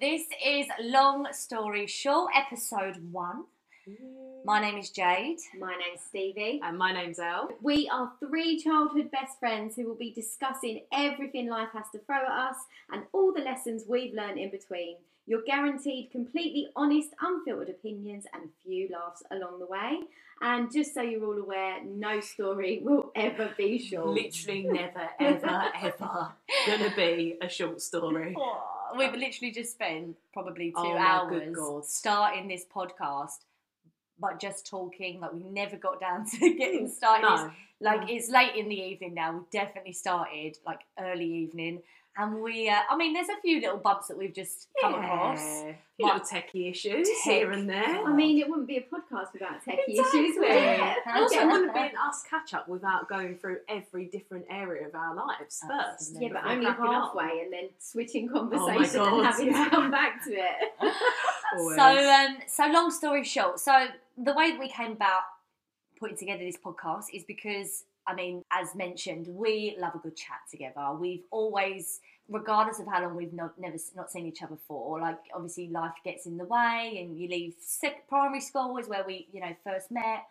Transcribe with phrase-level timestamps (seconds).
[0.00, 3.44] this is Long Story Short, episode one.
[4.44, 5.38] My name is Jade.
[5.58, 6.60] My name's Stevie.
[6.62, 7.50] And my name's Elle.
[7.62, 12.16] We are three childhood best friends who will be discussing everything life has to throw
[12.16, 12.56] at us
[12.92, 14.96] and all the lessons we've learned in between.
[15.26, 20.00] You're guaranteed completely honest, unfiltered opinions and a few laughs along the way.
[20.42, 24.08] And just so you're all aware, no story will ever be short.
[24.08, 26.32] Literally never, ever, ever
[26.66, 28.36] gonna be a short story.
[28.96, 33.44] We've literally just spent probably two Oh hours starting this podcast,
[34.18, 35.20] but just talking.
[35.20, 37.22] Like we never got down to getting started.
[37.22, 37.50] No.
[37.80, 39.32] Like it's late in the evening now.
[39.32, 41.82] We definitely started like early evening,
[42.18, 42.68] and we.
[42.68, 45.40] Uh, I mean, there's a few little bumps that we've just come across.
[45.40, 45.72] Yeah.
[45.96, 47.32] Few little techie issues Tech.
[47.32, 48.04] here and there.
[48.04, 49.94] I mean, it wouldn't be a podcast without techie Exactly.
[50.20, 50.96] issues, would it?
[51.06, 54.86] And also, it wouldn't be an us catch up without going through every different area
[54.86, 55.72] of our lives first.
[56.12, 56.26] Absolutely.
[56.26, 56.94] Yeah, but before only cracking on.
[57.02, 59.64] halfway and then switching Oh conversation and having yeah.
[59.64, 60.72] to come back to it.
[61.58, 63.86] So, um, so long story short, so
[64.18, 65.22] the way that we came about
[65.98, 70.40] putting together this podcast is because, I mean, as mentioned, we love a good chat
[70.50, 70.92] together.
[70.98, 75.18] We've always, regardless of how long we've not never not seen each other for, like
[75.34, 79.26] obviously life gets in the way, and you leave sec- primary school is where we,
[79.32, 80.24] you know, first met.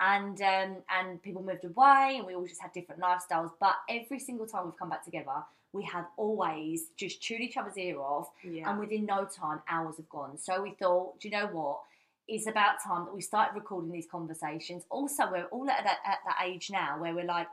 [0.00, 3.52] And um, and people moved away, and we all just had different lifestyles.
[3.60, 7.76] But every single time we've come back together, we have always just chewed each other's
[7.78, 8.68] ear off, yeah.
[8.68, 10.38] and within no time, hours have gone.
[10.38, 11.80] So we thought, do you know what?
[12.28, 14.84] It's about time that we started recording these conversations.
[14.90, 17.48] Also, we're all at that, at that age now where we're like,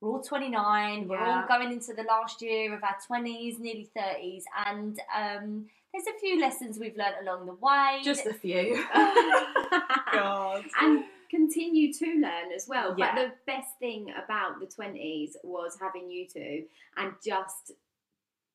[0.00, 4.44] we're all 29, we're all going into the last year of our 20s, nearly 30s,
[4.66, 8.00] and um, there's a few lessons we've learned along the way.
[8.04, 8.84] Just a few.
[10.12, 10.64] God.
[10.80, 12.94] and continue to learn as well.
[12.96, 13.14] Yeah.
[13.14, 16.64] But the best thing about the 20s was having you two
[16.96, 17.72] and just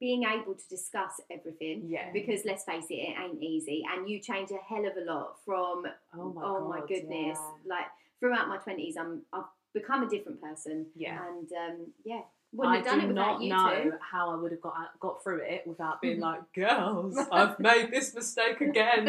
[0.04, 1.84] being able to discuss everything.
[1.88, 2.10] Yeah.
[2.12, 3.84] Because let's face it, it ain't easy.
[3.90, 6.34] And you change a hell of a lot from, Oh
[6.68, 7.40] my God, goodness.
[7.40, 7.76] yeah.
[7.76, 7.86] Like
[8.20, 10.88] throughout my 20s, I'm, I've become a different person.
[10.94, 11.20] Yeah.
[11.26, 12.20] And um, yeah,
[12.54, 13.94] wouldn't I have done do it without not you know two.
[14.12, 16.24] how I would have got uh, got through it without being mm-hmm.
[16.24, 19.08] like, girls, I've made this mistake again.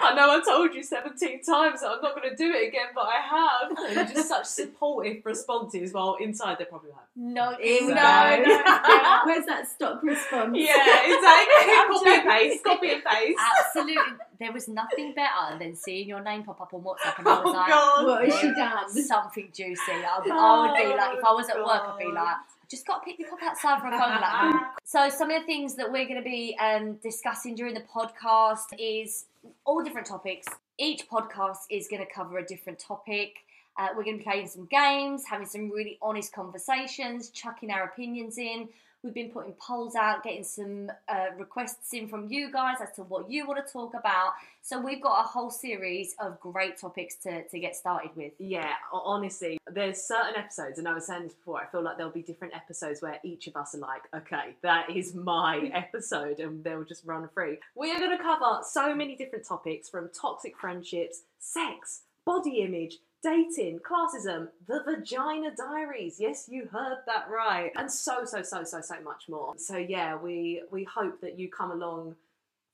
[0.00, 2.86] I know I told you 17 times that I'm not going to do it again,
[2.94, 3.96] but I have.
[3.98, 9.20] And just such supportive responses while inside they're probably like, no, Ew, no, no.
[9.24, 10.56] Where's that stock response?
[10.58, 11.74] yeah, exactly.
[11.86, 13.38] copy and paste, copy and paste.
[13.66, 14.02] Absolutely.
[14.38, 17.46] There was nothing better than seeing your name pop up on WhatsApp, and I was
[17.46, 18.06] Oh, like, God.
[18.06, 19.06] What has she done?
[19.06, 19.92] something juicy.
[19.92, 22.36] I, I would be like, if I was at work, I'd be oh, like, I
[22.68, 24.20] just got to pick the up outside for a.
[24.20, 24.54] Like,
[24.84, 28.66] so some of the things that we're going to be um, discussing during the podcast
[28.78, 29.26] is
[29.64, 30.46] all different topics.
[30.78, 33.36] Each podcast is going to cover a different topic.
[33.78, 37.84] Uh, we're going to be playing some games, having some really honest conversations, chucking our
[37.84, 38.68] opinions in.
[39.06, 43.02] We've been putting polls out, getting some uh, requests in from you guys as to
[43.02, 44.32] what you want to talk about.
[44.62, 48.32] So we've got a whole series of great topics to, to get started with.
[48.40, 52.10] Yeah, honestly, there's certain episodes, and I was saying this before, I feel like there'll
[52.10, 56.64] be different episodes where each of us are like, okay, that is my episode, and
[56.64, 57.58] they'll just run through.
[57.76, 62.98] We are going to cover so many different topics from toxic friendships, sex, body image,
[63.26, 66.16] dating, classism, the vagina diaries.
[66.20, 67.72] Yes, you heard that right.
[67.76, 69.54] And so, so, so, so, so much more.
[69.58, 72.14] So, yeah, we, we hope that you come along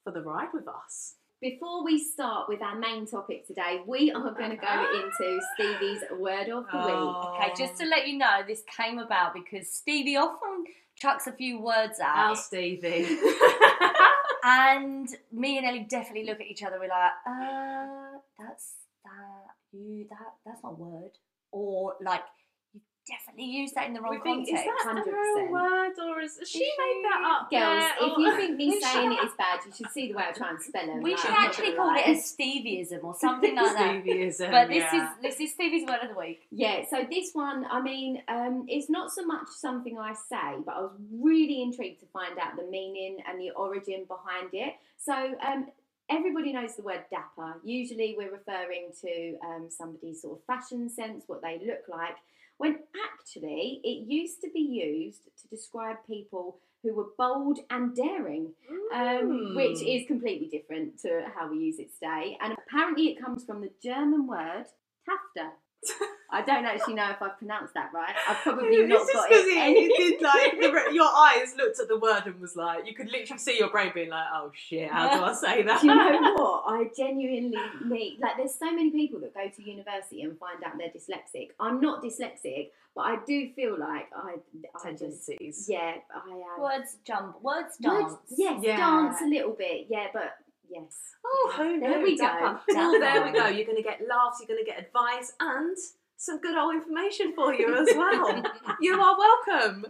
[0.05, 1.15] for the ride with us.
[1.41, 4.87] Before we start with our main topic today, we are going to go
[5.21, 7.35] into Stevie's word of the Oh.
[7.39, 7.53] week.
[7.55, 10.65] Okay, just to let you know, this came about because Stevie often
[10.97, 13.07] chucks a few words Our out, Stevie.
[14.45, 16.79] and me and Ellie definitely look at each other.
[16.79, 18.82] We're like, uh, that's that
[19.73, 21.11] you that that's not a word,
[21.51, 22.23] or like
[22.75, 24.85] you definitely used that in the wrong we think, is context.
[24.87, 25.15] that the 100%.
[25.45, 27.51] real word, or is she made that up?
[27.51, 30.25] Girls, there, if you think me saying it is bad, you should see the way
[30.29, 31.03] I try and spell it.
[31.03, 34.05] we Like, should I'm actually call it a Stevieism or something like that.
[34.05, 35.13] Stevieism, But this yeah.
[35.15, 36.47] is this is Stevie's word of the week.
[36.51, 40.75] Yeah, so this one, I mean, um, it's not so much something I say, but
[40.75, 44.75] I was really intrigued to find out the meaning and the origin behind it.
[44.97, 45.13] So,
[45.45, 45.67] um,
[46.17, 47.57] everybody knows the word dapper.
[47.65, 52.17] Usually, we're referring to um, somebody's sort of fashion sense, what they look like,
[52.59, 52.79] when
[53.11, 58.53] actually it used to be used to describe people who were bold and daring
[58.93, 60.01] um, which Mm.
[60.03, 62.37] is completely different to how we use it today.
[62.43, 64.67] And apparently, it comes from the German word
[65.09, 65.51] Tafter.
[66.35, 68.15] I don't actually know if I've pronounced that right.
[68.29, 69.47] I've probably It's not just got 'cause it.
[69.53, 72.87] you- any- you did like the, your eyes looked at the word and was like
[72.87, 75.81] you could literally see your brain being like oh shit how do I say that
[75.83, 76.65] Do you know what?
[76.67, 80.73] I genuinely need like there's so many people that go to university and find out
[80.79, 81.49] they're dyslexic.
[81.61, 84.37] I'm not dyslexic, but I do feel like I,
[84.85, 86.61] I just tendencies yeah, I am.
[86.63, 87.43] Words jump.
[87.43, 88.05] Words dance.
[88.13, 88.77] Words- yes, Yeah.
[88.79, 90.37] dance a little bit, yeah, but
[90.73, 90.97] yes.
[91.25, 92.25] oh who There knew we go.
[92.25, 92.61] Dapper.
[92.69, 95.77] well there we go you're going to get laughs you're going to get advice and
[96.17, 98.43] some good old information for you as well
[98.81, 99.87] you are welcome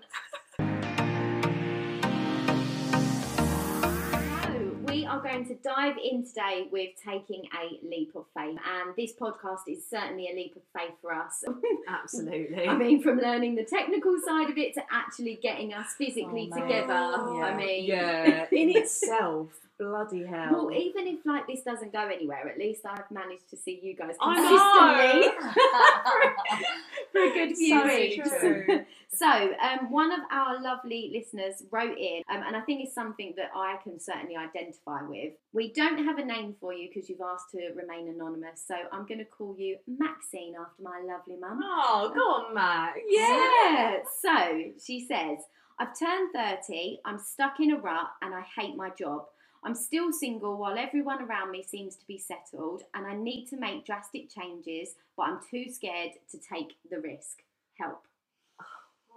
[4.42, 8.94] So, we are going to dive in today with taking a leap of faith, and
[8.96, 11.44] this podcast is certainly a leap of faith for us.
[11.88, 15.94] absolutely I mean, from learning the technical side of it to actually getting us oh,
[16.04, 16.92] physically Oh, together.
[16.92, 19.48] Oh, I mean, yeah in itself
[19.84, 23.56] bloody hell Well, even if like this doesn't go anywhere, at least I've managed to
[23.56, 25.28] see you guys consistently
[27.12, 28.30] for a good few So weeks.
[28.40, 28.80] true.
[29.14, 33.34] So, um, one of our lovely listeners wrote in, um, and I think it's something
[33.36, 35.34] that I can certainly identify with.
[35.52, 39.04] We don't have a name for you because you've asked to remain anonymous, so I'm
[39.04, 41.60] going to call you Maxine after my lovely mum.
[41.62, 43.96] oh go on Max Yeah.
[44.22, 45.44] So she says,
[45.78, 49.26] I've turned 30, I'm stuck in a rut, and I hate my job.
[49.64, 53.56] I'm still single while everyone around me seems to be settled, and I need to
[53.56, 57.42] make drastic changes, but I'm too scared to take the risk.
[57.78, 58.02] Help.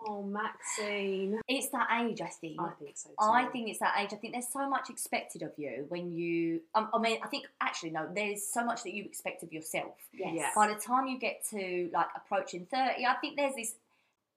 [0.08, 2.62] oh Maxine It's that age, I think.
[2.62, 3.16] I think so too.
[3.20, 4.10] I think it's that age.
[4.14, 6.62] I think there's so much expected of you when you.
[6.76, 8.08] Um, I mean, I think actually no.
[8.14, 9.96] There's so much that you expect of yourself.
[10.14, 10.34] Yes.
[10.36, 10.52] Yeah.
[10.56, 13.76] By the time you get to like approaching thirty, I think there's this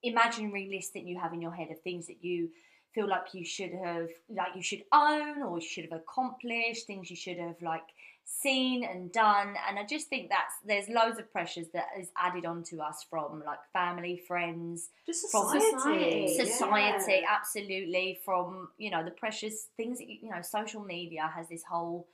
[0.03, 2.51] imaginary list that you have in your head of things that you
[2.95, 7.17] feel like you should have, like you should own or should have accomplished, things you
[7.17, 7.83] should have like
[8.25, 9.55] seen and done.
[9.69, 13.43] And I just think that's there's loads of pressures that is added onto us from
[13.45, 16.53] like family, friends, just from society society.
[16.53, 17.37] society yeah.
[17.39, 22.07] absolutely from you know the precious things that you, know social media has this whole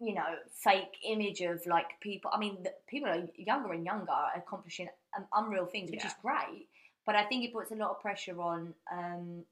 [0.00, 4.12] you know fake image of like people i mean the, people are younger and younger
[4.36, 6.66] accomplishing um, unreal things which is great
[7.06, 9.44] but i think it puts a lot of pressure on um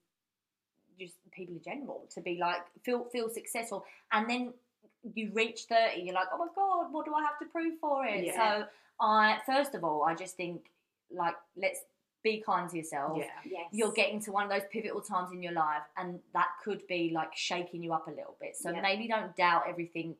[1.00, 4.52] just people in general to be like feel feel successful and then
[5.14, 8.04] you reach 30 you're like oh my god what do i have to prove for
[8.04, 8.36] it Yeah.
[8.60, 8.64] so
[9.00, 10.60] i first of all i just think
[11.10, 11.80] like let's
[12.22, 13.68] be kind to yourself yeah Yes.
[13.72, 17.10] you're getting to one of those pivotal times in your life and that could be
[17.14, 18.82] like shaking you up a little bit so Yeah.
[18.82, 20.14] maybe don't doubt everything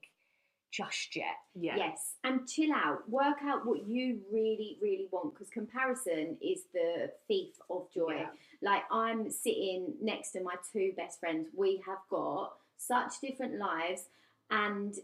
[0.71, 3.09] just yet yeah Yes, and chill out.
[3.09, 8.17] Work out what you really, really want because comparison is the thief of joy.
[8.17, 8.27] Yeah.
[8.63, 11.49] Like I'm sitting next to my two best friends.
[11.57, 14.05] We have got such different lives,
[14.51, 14.95] and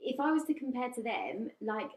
[0.00, 1.90] if I was to compare to them, like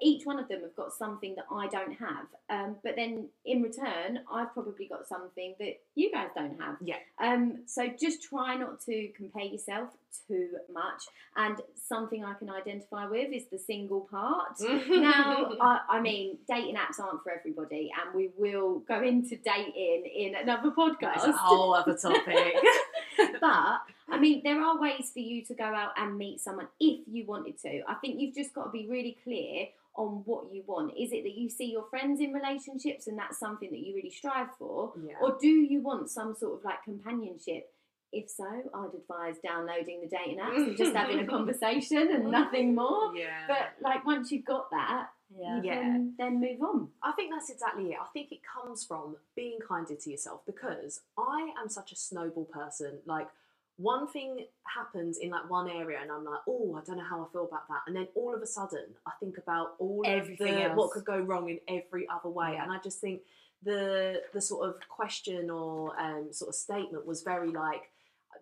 [0.00, 2.26] each one of them have got something that I don't have.
[2.48, 6.76] Um, but then in return, I've probably got something that you guys don't have.
[6.80, 6.96] Yeah.
[7.20, 9.90] Um, so just try not to compare yourself
[10.26, 11.02] too much.
[11.36, 14.56] And something I can identify with is the single part.
[14.60, 20.10] now, I, I mean, dating apps aren't for everybody, and we will go into dating
[20.14, 21.16] in another podcast.
[21.16, 22.54] that's a whole other topic
[23.40, 27.00] but I mean, there are ways for you to go out and meet someone if
[27.10, 27.82] you wanted to.
[27.88, 29.66] I think you've just got to be really clear
[29.96, 30.92] on what you want.
[30.98, 34.10] Is it that you see your friends in relationships and that's something that you really
[34.10, 34.92] strive for?
[35.06, 37.70] yeah Or do you want some sort of like companionship?
[38.12, 42.74] If so, I'd advise downloading the dating apps and just having a conversation and nothing
[42.74, 43.14] more.
[43.16, 45.80] yeah But like once you've got that, yeah you Yeah.
[45.82, 46.88] can then move on.
[47.02, 47.98] I think that's exactly it.
[48.00, 52.44] I think it comes from being kinder to yourself because I am such a snowball
[52.46, 52.98] person.
[53.06, 53.28] Like
[53.76, 57.22] one thing happens in like one area and I'm like, oh, I don't know how
[57.22, 57.82] I feel about that.
[57.86, 60.76] And then all of a sudden I think about all Everything of the else.
[60.76, 62.52] what could go wrong in every other way.
[62.54, 62.62] Yeah.
[62.62, 63.22] And I just think
[63.62, 67.90] the the sort of question or um, sort of statement was very like,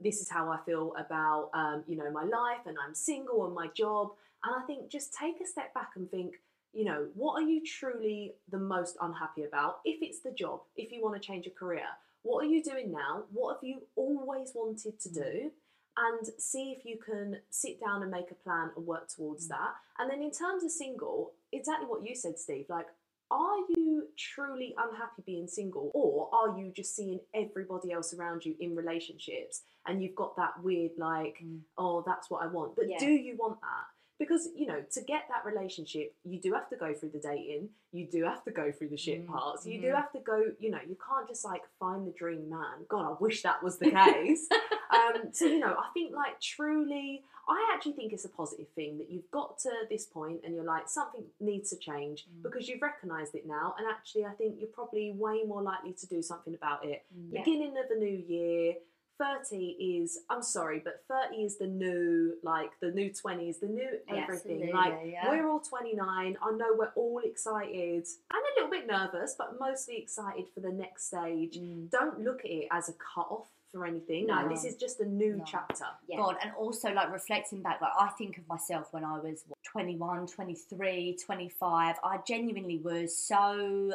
[0.01, 3.55] this is how I feel about um, you know my life and I'm single and
[3.55, 4.11] my job.
[4.45, 6.35] And I think just take a step back and think,
[6.75, 9.81] you know, what are you truly the most unhappy about?
[9.85, 11.87] If it's the job, if you want to change your career,
[12.23, 13.25] what are you doing now?
[13.33, 15.51] What have you always wanted to do?
[15.97, 19.75] And see if you can sit down and make a plan and work towards that.
[19.99, 22.87] And then in terms of single, exactly what you said, Steve, like,
[23.31, 28.55] are you truly unhappy being single or are you just seeing everybody else around you
[28.61, 31.61] in relationships and you've got that weird like Mm.
[31.79, 32.99] oh that's what i want but Yeah.
[32.99, 33.87] do you want that
[34.19, 37.69] because you know to get that relationship you do have to go through the dating
[37.93, 39.95] you do have to go through the shit Mm, parts you do mhm.
[39.97, 43.15] have to go you know you can't just like find the dream man god i
[43.21, 44.49] wish that was the case
[44.93, 48.99] um, so you know i think like truly i actually think it's a positive thing
[48.99, 52.43] that you've got to this point and you're like something needs to change Mm.
[52.45, 56.07] because you've recognized it now and actually i think you're probably way more likely to
[56.07, 57.41] do something about it Yeah.
[57.41, 58.75] beginning of a new year
[59.19, 63.67] 30 is i'm sorry but 30 is the new like the new 20 is the
[63.67, 64.25] new everything
[64.63, 65.29] Absolutely, like yeah.
[65.31, 69.97] we're all 29 i know we're all excited and a little bit nervous but mostly
[69.99, 71.91] excited for the next stage Mm.
[71.91, 74.35] don't look at it as a cut off for anything No.
[74.35, 75.45] like this is just a new No.
[75.47, 76.17] chapter Yeah.
[76.19, 79.59] God, and also like reflecting back, like I think of myself when I was what,
[79.65, 81.97] 21, 23, 25.
[82.05, 83.93] I genuinely was so,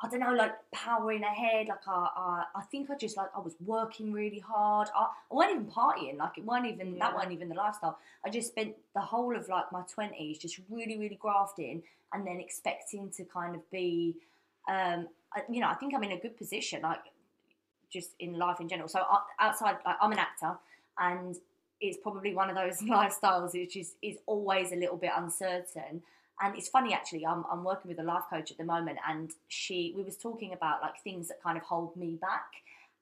[0.00, 1.66] I don't know, like powering ahead.
[1.68, 4.88] Like I, I, I think I just like I was working really hard.
[4.94, 6.18] I, I wasn't even partying.
[6.18, 7.14] Like it weren't even that Yeah.
[7.14, 7.98] wasn't even the lifestyle.
[8.24, 12.38] I just spent the whole of like my twenties just really, really grafting, and then
[12.40, 14.14] expecting to kind of be,
[14.68, 15.08] um,
[15.50, 16.82] you know, I think I'm in a good position.
[16.82, 17.00] Like
[17.90, 18.88] just in life in general.
[18.88, 20.56] So uh, outside, like, I'm an actor,
[20.98, 21.34] and
[21.80, 26.02] it's probably one of those lifestyles which is is always a little bit uncertain.
[26.40, 27.26] And it's funny actually.
[27.26, 30.52] I'm I'm working with a life coach at the moment, and she we was talking
[30.52, 32.52] about like things that kind of hold me back,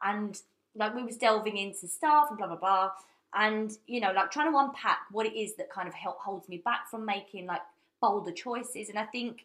[0.02, 0.40] and
[0.74, 2.90] like we was delving into stuff and blah blah blah,
[3.34, 6.48] and you know like trying to unpack what it is that kind of help holds
[6.48, 7.62] me back from making like
[8.00, 8.88] bolder choices.
[8.88, 9.44] And I think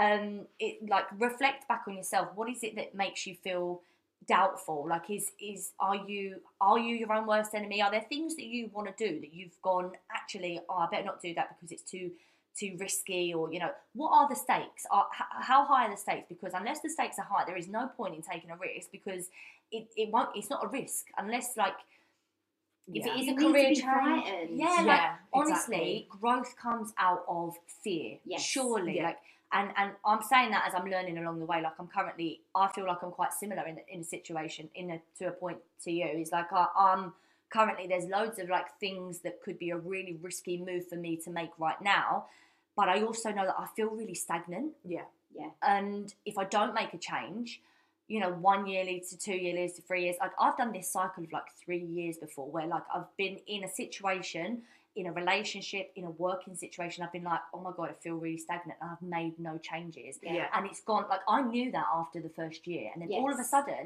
[0.00, 2.28] um it like reflect back on yourself.
[2.34, 3.82] What is it that makes you feel
[4.26, 8.34] doubtful like is is are you are you your own worst enemy are there things
[8.34, 11.48] that you want to do that you've gone actually oh i better not do that
[11.48, 12.10] because it's too
[12.58, 15.06] too risky or you know what are the stakes are
[15.40, 18.14] how high are the stakes because unless the stakes are high there is no point
[18.14, 19.28] in taking a risk because
[19.70, 21.74] it, it won't it's not a risk unless like
[22.94, 23.14] if Yeah.
[23.14, 24.58] it is You a career change frightened.
[24.58, 28.42] yeah, like Yeah, honestly growth comes out of fear Yes.
[28.42, 29.04] surely Yeah.
[29.08, 29.18] like
[29.52, 32.68] and and i'm saying that as i'm learning along the way like i'm currently i
[32.68, 35.90] feel like i'm quite similar in, in a situation in a to a point to
[35.90, 37.12] you is like I, i'm
[37.50, 41.16] currently there's loads of like things that could be a really risky move for me
[41.16, 42.26] to make right now
[42.78, 45.08] but i also know that i feel really stagnant yeah
[45.42, 45.50] Yeah.
[45.76, 47.48] and if I don't make a change,
[48.12, 50.16] you know, one year leads to two years leads to three years.
[50.24, 53.60] Like I've done this cycle of like three years before, where like I've been in
[53.68, 54.48] a situation,
[55.00, 56.98] in a relationship, in a working situation.
[57.04, 60.12] I've been like, oh my god, I feel really stagnant, and I've made no changes.
[60.22, 60.34] Yeah.
[60.38, 63.30] yeah And it's gone like I knew that after the first year, and then all
[63.36, 63.84] of a sudden,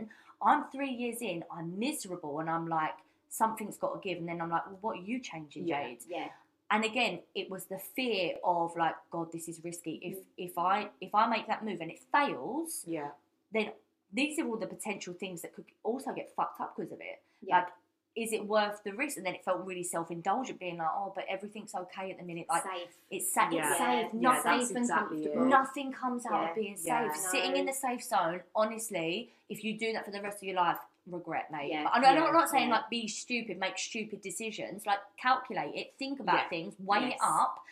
[0.49, 2.97] I'm three years in, I'm miserable, and I'm like,
[3.41, 4.17] something's got to give.
[4.21, 5.83] And then I'm like, well, what are you changing, Yeah.
[5.83, 6.03] Jade?
[6.17, 6.29] Yeah.
[6.73, 10.01] And again it was the fear of like god this is risky.
[10.03, 13.11] If if i if i make that move and it fails yeah.
[13.53, 13.71] then
[14.13, 17.21] these are all the potential things that could also get fucked up because of it.
[17.43, 17.59] Yeah.
[17.59, 17.69] like
[18.15, 19.17] is it worth the risk?
[19.17, 22.47] And then it felt really self-indulgent being like oh but everything's okay at the minute.
[22.49, 22.89] Like safe.
[23.11, 23.71] it's, sa- Yeah.
[23.71, 24.07] it's safe.
[24.13, 25.47] Yeah, not yeah, safe that's and exactly comfortable.
[25.47, 27.17] nothing comes out of being safe.
[27.17, 30.57] Sitting in the safe zone honestly if you do that for the rest of your
[30.57, 31.85] life regret mate Yeah.
[31.85, 32.77] but I know, I'm not saying Yeah.
[32.77, 36.49] like be stupid make stupid decisions like calculate it think about Yeah.
[36.49, 37.65] things weigh it up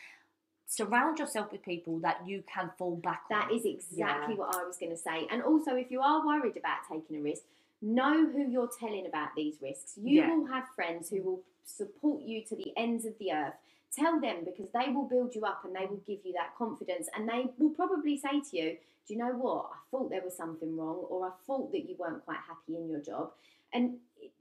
[0.66, 4.40] surround yourself with people that you can fall back on That is exactly Yeah.
[4.40, 5.26] what I was going to say.
[5.28, 7.42] And also, if you are worried about taking a risk,
[7.82, 9.98] know who you're telling about these risks.
[10.00, 10.32] You Yeah.
[10.32, 13.54] will have friends who will support you to the ends of the earth.
[13.96, 17.08] Tell them because they will build you up and they will give you that confidence.
[17.14, 19.70] And they will probably say to you, Do you know what?
[19.72, 22.88] I thought there was something wrong, or I thought that you weren't quite happy in
[22.88, 23.32] your job.
[23.72, 23.96] And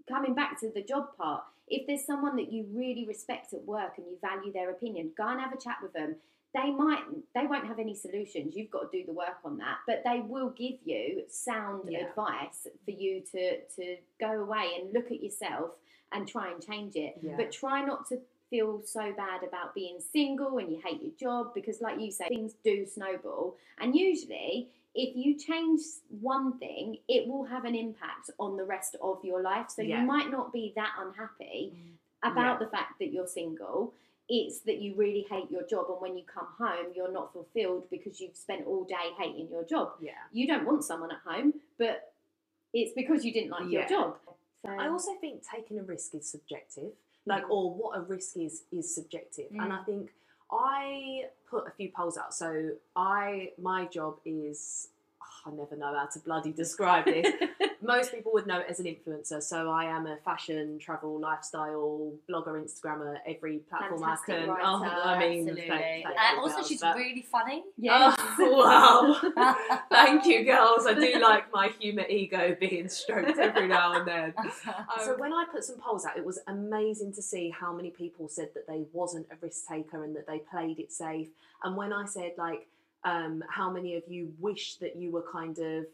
[0.07, 3.93] coming back to the job part, if there's someone that you really respect at work
[3.97, 6.15] and you value their opinion, go and have a chat with them
[6.53, 7.03] they might
[7.35, 10.19] they won't have any solutions you've got to do the work on that but they
[10.19, 12.07] will give you sound Yeah.
[12.07, 15.71] advice for you to to go away and look at yourself
[16.11, 17.35] and try and change it Yeah.
[17.37, 21.53] but try not to feel so bad about being single and you hate your job
[21.53, 25.81] because like you say things do snowball and usually if you change
[26.19, 30.01] one thing it will have an impact on the rest of your life so Yeah.
[30.01, 32.31] you might not be that unhappy Mm.
[32.31, 32.65] about Yeah.
[32.65, 33.93] the fact that you're single.
[34.31, 37.89] It's that you really hate your job, and when you come home, you're not fulfilled
[37.89, 39.93] because you've spent all day hating your job.
[39.99, 42.13] yeah You don't want someone at home, but
[42.71, 44.19] it's because you didn't like your job.
[44.61, 46.91] So, I also think taking a risk is subjective,
[47.25, 47.49] like, Mm.
[47.51, 49.51] or what a risk is is subjective.
[49.51, 49.85] And I Mm.
[49.85, 50.13] think
[50.51, 52.33] I put a few polls out.
[52.33, 54.89] So I, my job is
[55.45, 57.27] I never know how to bloody describe this.
[57.81, 59.41] Most people would know it as an influencer.
[59.41, 64.49] So I am a fashion, travel, lifestyle blogger, Instagrammer, every platform Fantastic I can.
[64.49, 65.67] writer, oh, I mean, Absolutely.
[65.69, 67.63] thank, thank you, also, girls, she's but- really funny.
[67.77, 68.15] Yeah.
[68.17, 69.79] Oh, wow.
[69.89, 70.85] Thank you, girls.
[70.85, 74.33] I do like my humour ego being stroked every now and then.
[75.03, 78.27] So when I put some polls out, it was amazing to see how many people
[78.27, 81.29] said that they wasn't a risk taker and that they played it safe.
[81.63, 82.67] And when I said like,
[83.05, 85.85] um, how many of you wish that you were kind of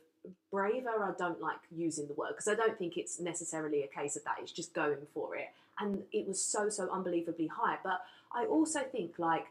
[0.51, 0.89] braver?
[0.89, 4.23] I don't like using the word because I don't think it's necessarily a case of
[4.25, 4.35] that.
[4.41, 5.47] It's just going for it,
[5.79, 7.77] and it was so so unbelievably high.
[7.83, 8.01] But
[8.33, 9.45] I also think like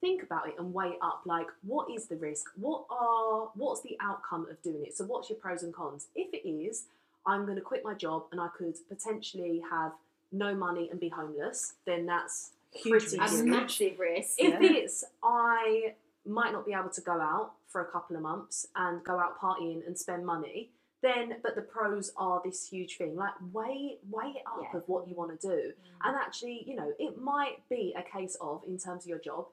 [0.00, 3.96] think about it and weigh up like what is the risk what are what's the
[4.00, 6.84] outcome of doing it so what's your pros and cons if it is
[7.26, 9.92] i'm going to quit my job and i could potentially have
[10.30, 13.44] no money and be homeless then that's Huge pretty A risk.
[13.44, 14.34] massive risk.
[14.38, 15.94] if it's i
[16.28, 19.40] might not be able to go out for a couple of months and go out
[19.40, 20.70] partying and spend money
[21.02, 23.14] then but the pros are this huge thing.
[23.14, 24.78] Like weigh weigh it up Yeah.
[24.78, 25.72] of what you want to do mm.
[26.04, 29.46] and actually, you know, it might be a case of, in terms of your job,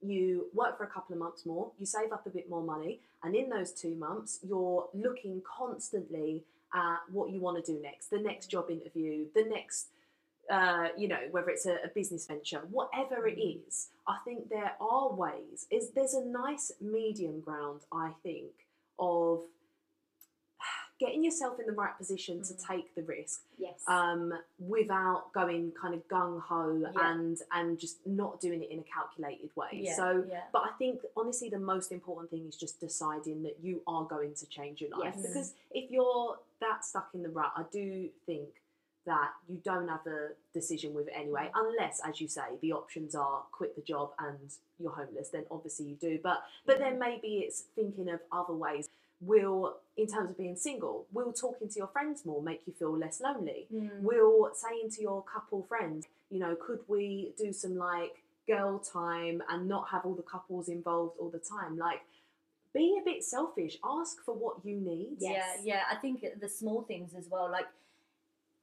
[0.00, 3.00] you work for a couple of months more, you save up a bit more money,
[3.22, 8.08] and in those two months, you're looking constantly at what you want to do next,
[8.10, 9.88] the next job interview, the next,
[10.50, 13.88] uh, you know, whether it's a, a business venture, whatever it is.
[14.06, 15.66] I think there are ways.
[15.70, 18.52] Is there's a nice medium ground, I think,
[18.98, 19.42] of
[21.00, 23.82] getting yourself in the right position to take the risk yes.
[23.86, 27.10] um, without going kind of gung ho Yeah.
[27.10, 29.68] and and just not doing it in a calculated way.
[29.72, 30.40] Yeah, So, yeah.
[30.52, 34.34] but I think honestly, the most important thing is just deciding that you are going
[34.34, 35.14] to change your life.
[35.16, 35.26] Yes.
[35.26, 38.48] Because if you're that stuck in the rut, I do think
[39.08, 43.14] that you don't have a decision with it anyway, unless, as you say, the options
[43.14, 45.30] are quit the job and you're homeless.
[45.30, 46.18] Then obviously you do.
[46.22, 48.88] But but then maybe it's thinking of other ways.
[49.20, 52.96] Will, in terms of being single, will talking to your friends more make you feel
[52.96, 53.66] less lonely?
[53.74, 54.02] Mm.
[54.02, 59.42] will saying to your couple friends, you know, could we do some like girl time
[59.48, 61.76] and not have all the couples involved all the time?
[61.76, 62.02] Like,
[62.72, 63.76] be a bit selfish.
[63.84, 65.16] Ask for what you need.
[65.18, 65.58] Yes.
[65.64, 65.82] Yeah, yeah.
[65.90, 67.66] I think the small things as well, like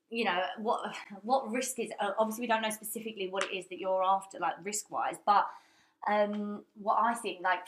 [0.09, 1.91] you know what what risk is.
[2.19, 5.15] Obviously, we don't know specifically what it is that you're after, like risk wise.
[5.25, 5.47] But
[6.07, 7.59] um, what I think, like,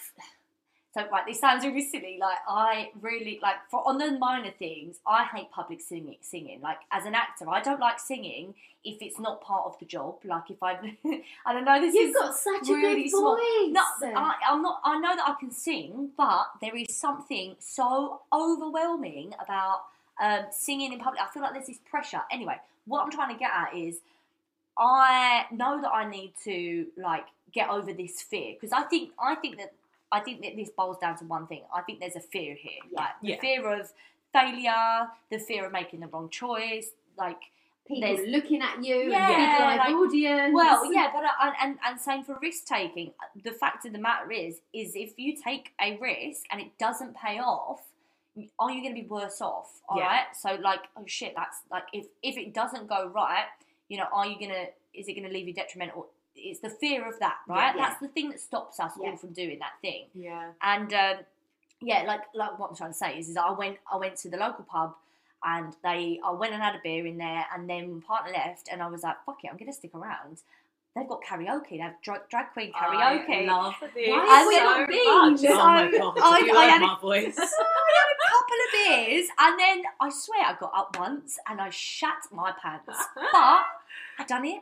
[0.94, 2.17] so like this sounds really silly.
[2.20, 6.17] Like, I really like for on the minor things, I hate public singing.
[6.22, 8.53] Singing, like as an actor, I don't like singing
[8.84, 10.17] if it's not part of the job.
[10.24, 10.74] Like if I,
[11.46, 11.82] I don't know.
[11.82, 13.36] This You've is got such a good small.
[13.36, 13.72] voice.
[13.74, 13.82] no,
[14.15, 14.79] I, I'm not.
[14.86, 19.82] I know that I can sing, but there is something so overwhelming about
[20.19, 21.21] um, singing in public.
[21.21, 22.21] I feel like there's this pressure.
[22.31, 24.00] Anyway, what I'm trying to get at is,
[24.77, 29.36] I know that I need to like get over this fear because I think I
[29.36, 29.74] think that
[30.12, 31.62] I think that this boils down to one thing.
[31.73, 32.99] I think there's a fear here, Yeah.
[33.01, 33.39] like the Yeah.
[33.39, 33.91] fear of
[34.34, 37.39] failure, the fear of making the wrong choice, like
[37.88, 40.53] people there's- looking at you, Yeah, and big live like- audience.
[40.53, 43.13] Well, yeah, but uh, and and same for risk taking.
[43.43, 47.15] The fact of the matter is, is if you take a risk and it doesn't
[47.15, 47.82] pay off,
[48.60, 49.69] are you going to be worse off?
[49.89, 50.26] All right.
[50.30, 50.34] Yeah.
[50.56, 53.45] So like, oh shit, that's like if if it doesn't go right,
[53.89, 54.65] you know, are you gonna?
[54.93, 56.08] Is it going to leave you detrimental?
[56.36, 57.73] It's the fear of that, right?
[57.76, 57.88] Yeah.
[57.88, 59.10] That's the thing that stops us Yeah.
[59.12, 60.06] all from doing that thing.
[60.13, 60.52] Yeah.
[60.62, 61.17] And um,
[61.82, 64.30] yeah, like like what I'm trying to say is, is I went I went to
[64.30, 64.95] the local pub
[65.43, 68.69] and they I went and had a beer in there and then my partner left
[68.71, 70.41] and I was like, fuck it, I'm gonna stick around.
[70.95, 73.30] They've got karaoke, they have drag, drag queen karaoke.
[73.30, 74.97] I love this Why so been?
[75.06, 76.17] Oh my god!
[76.17, 77.36] I- I had a- my voice?
[77.36, 78.16] So had a
[78.86, 83.06] beers and then I swear I got up once and I shat my pants.
[83.16, 83.63] But
[84.20, 84.62] I done it.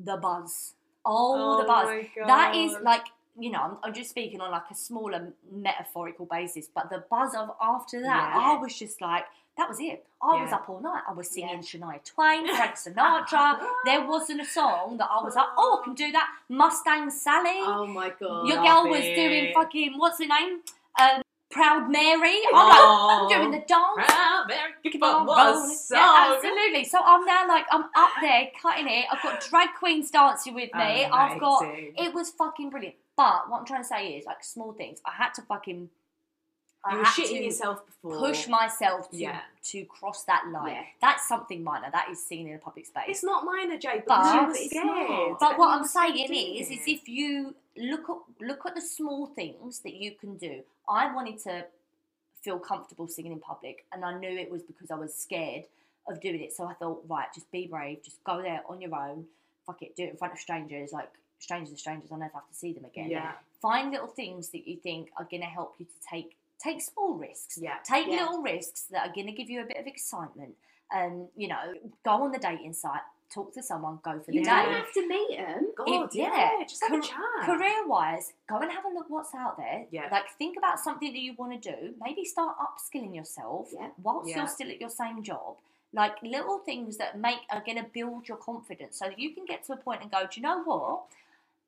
[0.00, 0.74] The buzz.
[1.04, 2.06] Oh, the buzz.
[2.26, 3.06] That is like
[3.38, 7.34] you know, I'm, I'm just speaking on like a smaller metaphorical basis, but the buzz
[7.34, 8.40] of after that, Yeah.
[8.40, 9.24] I was just like,
[9.56, 10.04] that was it.
[10.22, 11.02] I was up all night.
[11.08, 11.58] I was singing Yeah.
[11.58, 13.60] Shania Twain, Frank Sinatra.
[13.84, 16.28] there wasn't a song that I was like, oh, I can do that.
[16.48, 17.60] Mustang Sally.
[17.62, 18.48] Oh my god.
[18.48, 19.16] Your girl was it.
[19.16, 20.60] doing fucking what's her name?
[21.00, 21.22] Um,
[21.54, 22.40] Proud Mary.
[22.52, 23.18] I'm like, Oh.
[23.22, 23.94] I'm doing the dance.
[24.10, 25.76] Proud Mary, Keep but on what a rolling.
[25.76, 25.98] song.
[25.98, 26.84] Yeah, absolutely.
[26.84, 29.06] So I'm now like I'm up there cutting it.
[29.10, 31.04] I've got drag queens dancing with me.
[31.04, 32.96] I've got it was fucking brilliant.
[33.16, 35.00] But what I'm trying to say is like small things.
[35.06, 35.88] I had to fucking
[36.86, 38.18] I You were shitting yourself before.
[38.18, 39.40] push myself to Yeah.
[39.70, 40.74] to cross that line.
[40.74, 40.82] Yeah.
[41.00, 41.88] That's something minor.
[41.90, 43.04] That is seen in a public space.
[43.08, 45.36] It's not minor, Jay, But- you But scared.
[45.40, 49.80] But what I'm saying is, is if you look at look at the small things
[49.80, 50.62] that you can do.
[50.88, 51.64] I wanted to
[52.42, 55.64] feel comfortable singing in public, and I knew it was because I was scared
[56.06, 56.52] of doing it.
[56.52, 59.24] So I thought, right, just be brave, just go there on your own.
[59.66, 60.92] Fuck it, do it in front of strangers.
[60.92, 62.10] Like strangers are strangers.
[62.12, 63.10] I'll never have to see them again.
[63.10, 63.32] Yeah.
[63.62, 67.14] Find little things that you think are going to help you to take take small
[67.14, 67.58] risks.
[67.60, 67.76] Yeah.
[67.84, 68.24] Take Yeah.
[68.24, 70.54] little risks that are going to give you a bit of excitement.
[70.92, 73.00] And, you know, go on the dating site,
[73.34, 74.38] talk to someone, go for the day.
[74.38, 74.50] You date.
[74.50, 75.72] don't have to meet them.
[75.76, 76.50] God, yeah.
[76.58, 76.64] yeah.
[76.68, 77.18] Just have a chat.
[77.44, 79.86] Career wise, go and have a look what's out there.
[79.90, 80.08] Yeah.
[80.10, 81.94] Like, think about something that you want to do.
[82.02, 83.88] Maybe start upskilling yourself Yeah.
[84.02, 84.38] whilst Yeah.
[84.38, 85.56] you're still at your same job.
[85.92, 89.44] Like, little things that make are going to build your confidence so that you can
[89.44, 91.02] get to a point and go, do you know what?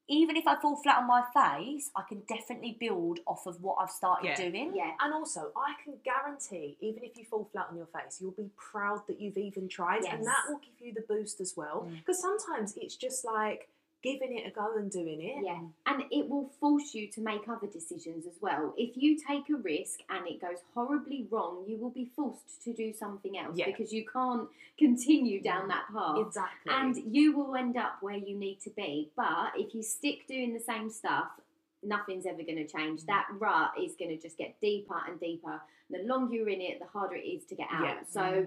[0.08, 3.78] Even if I fall flat on my face, I can definitely build off of what
[3.80, 4.36] I've started Yeah.
[4.36, 4.72] doing.
[4.74, 4.92] Yeah.
[5.00, 8.50] And also, I can guarantee, even if you fall flat on your face, you'll be
[8.56, 11.86] proud that you've even tried, and that will give you the boost as well.
[11.88, 11.98] Mm.
[11.98, 13.68] Because sometimes it's just like
[14.06, 15.44] giving it a go and doing it.
[15.44, 18.72] Yeah, and it will force you to make other decisions as well.
[18.76, 22.72] If you take a risk and it goes horribly wrong, you will be forced to
[22.72, 23.66] do something else Yeah.
[23.66, 26.18] because you can't continue down that path.
[26.18, 26.72] Exactly.
[26.72, 29.10] And you will end up where you need to be.
[29.16, 31.28] But if you stick doing the same stuff,
[31.82, 33.02] nothing's ever going to change.
[33.02, 33.06] Mm.
[33.06, 35.60] That rut is going to just get deeper and deeper.
[35.90, 37.84] The longer you're in it, the harder it is to get out.
[37.84, 38.00] Yeah.
[38.08, 38.46] So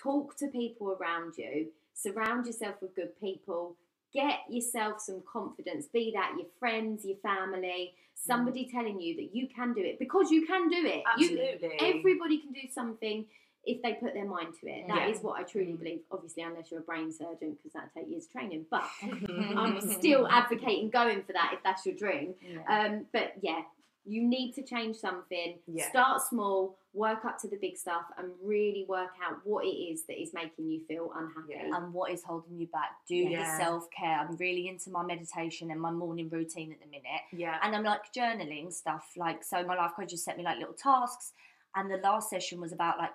[0.00, 3.76] talk to people around you, surround yourself with good people,
[4.14, 9.48] get yourself some confidence, be that your friends, your family, somebody telling you that you
[9.48, 11.02] can do it because you can do it.
[11.18, 11.78] You, Absolutely.
[11.80, 13.26] everybody can do something
[13.66, 14.86] if they put their mind to it.
[14.88, 15.22] That is Yeah.
[15.22, 16.00] what I truly believe.
[16.10, 18.66] Obviously, unless you're a brain surgeon, because that takes years of training.
[18.70, 18.84] But.
[19.02, 22.34] I'm still advocating going for that if that's your dream.
[22.42, 22.60] Yeah.
[22.68, 23.62] Um, but yeah,
[24.04, 25.58] you need to change something.
[25.66, 25.88] Yeah.
[25.88, 30.06] Start small, work up to the big stuff, and really work out what it is
[30.06, 31.54] that is making you feel unhappy.
[31.56, 31.76] Yeah.
[31.76, 32.90] and what is holding you back.
[33.08, 33.58] Do Yeah.
[33.58, 34.20] the self care.
[34.20, 37.22] I'm really into my meditation and my morning routine at the minute.
[37.32, 37.58] yeah.
[37.62, 39.10] And I'm like journaling stuff.
[39.16, 41.32] Like, so my life coach just set me like little tasks.
[41.76, 43.10] And the last session was about like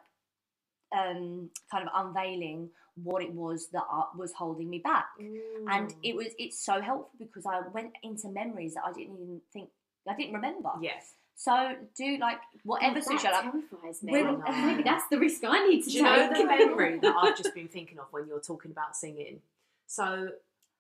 [0.96, 3.84] um, kind of unveiling what it was that
[4.18, 5.06] was holding me back.
[5.70, 9.42] And it was it's so helpful because I went into memories that I didn't even
[9.54, 9.70] think
[10.08, 10.72] I didn't remember.
[10.82, 11.14] Yes.
[11.40, 13.52] So do like whatever God, suits that you.
[13.54, 14.12] Like, terrifies me.
[14.12, 17.16] when- oh, Maybe that's the risk I need to Do you know the memory that
[17.16, 19.40] I've just been thinking of when you're talking about singing?
[19.88, 20.32] So,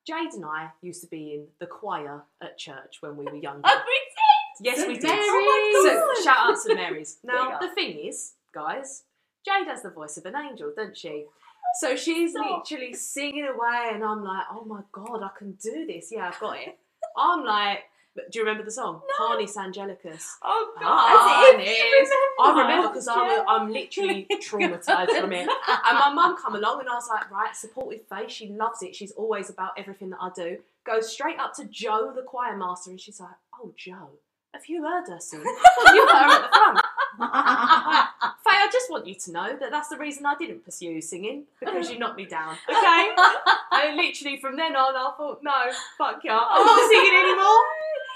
[0.06, 3.62] Jade and I used to be in the choir at church when we were younger.
[3.64, 5.04] oh, we yes, we did.
[5.04, 5.26] Mary's.
[5.26, 7.20] Oh So, shout out to Mary's.
[7.24, 9.04] Now, the thing is, guys,
[9.46, 11.24] Jade has the voice of an angel, doesn't she?
[11.26, 11.32] Oh,
[11.80, 12.68] so she's Stop.
[12.70, 16.10] literally singing away, and I'm like, oh my god, I can do this.
[16.12, 16.78] Yeah, I've got it.
[17.18, 17.84] I'm like,
[18.16, 19.02] do you remember the song?
[19.18, 20.26] Panis Angelicus.
[20.44, 22.10] Oh ah, Harness.
[22.40, 22.88] I remember.
[22.90, 25.48] because I'm, I'm literally traumatized from it.
[25.68, 28.32] And my mum come along, and I was like, right, supportive face.
[28.32, 28.96] She loves it.
[28.96, 30.58] She's always about everything that I do.
[30.86, 33.30] Goes straight up to Joe, the choir master, and she's like,
[33.62, 34.10] oh, Joe,
[34.54, 35.42] have you heard her sing?
[35.42, 36.80] You heard her at the front.
[37.20, 41.44] Faye, I just want you to know that that's the reason I didn't pursue singing
[41.60, 42.56] because you knocked me down.
[42.68, 43.10] Okay?
[43.74, 45.52] and literally from then on, I thought, no,
[45.98, 46.32] fuck you.
[46.32, 47.62] I'm not singing anymore.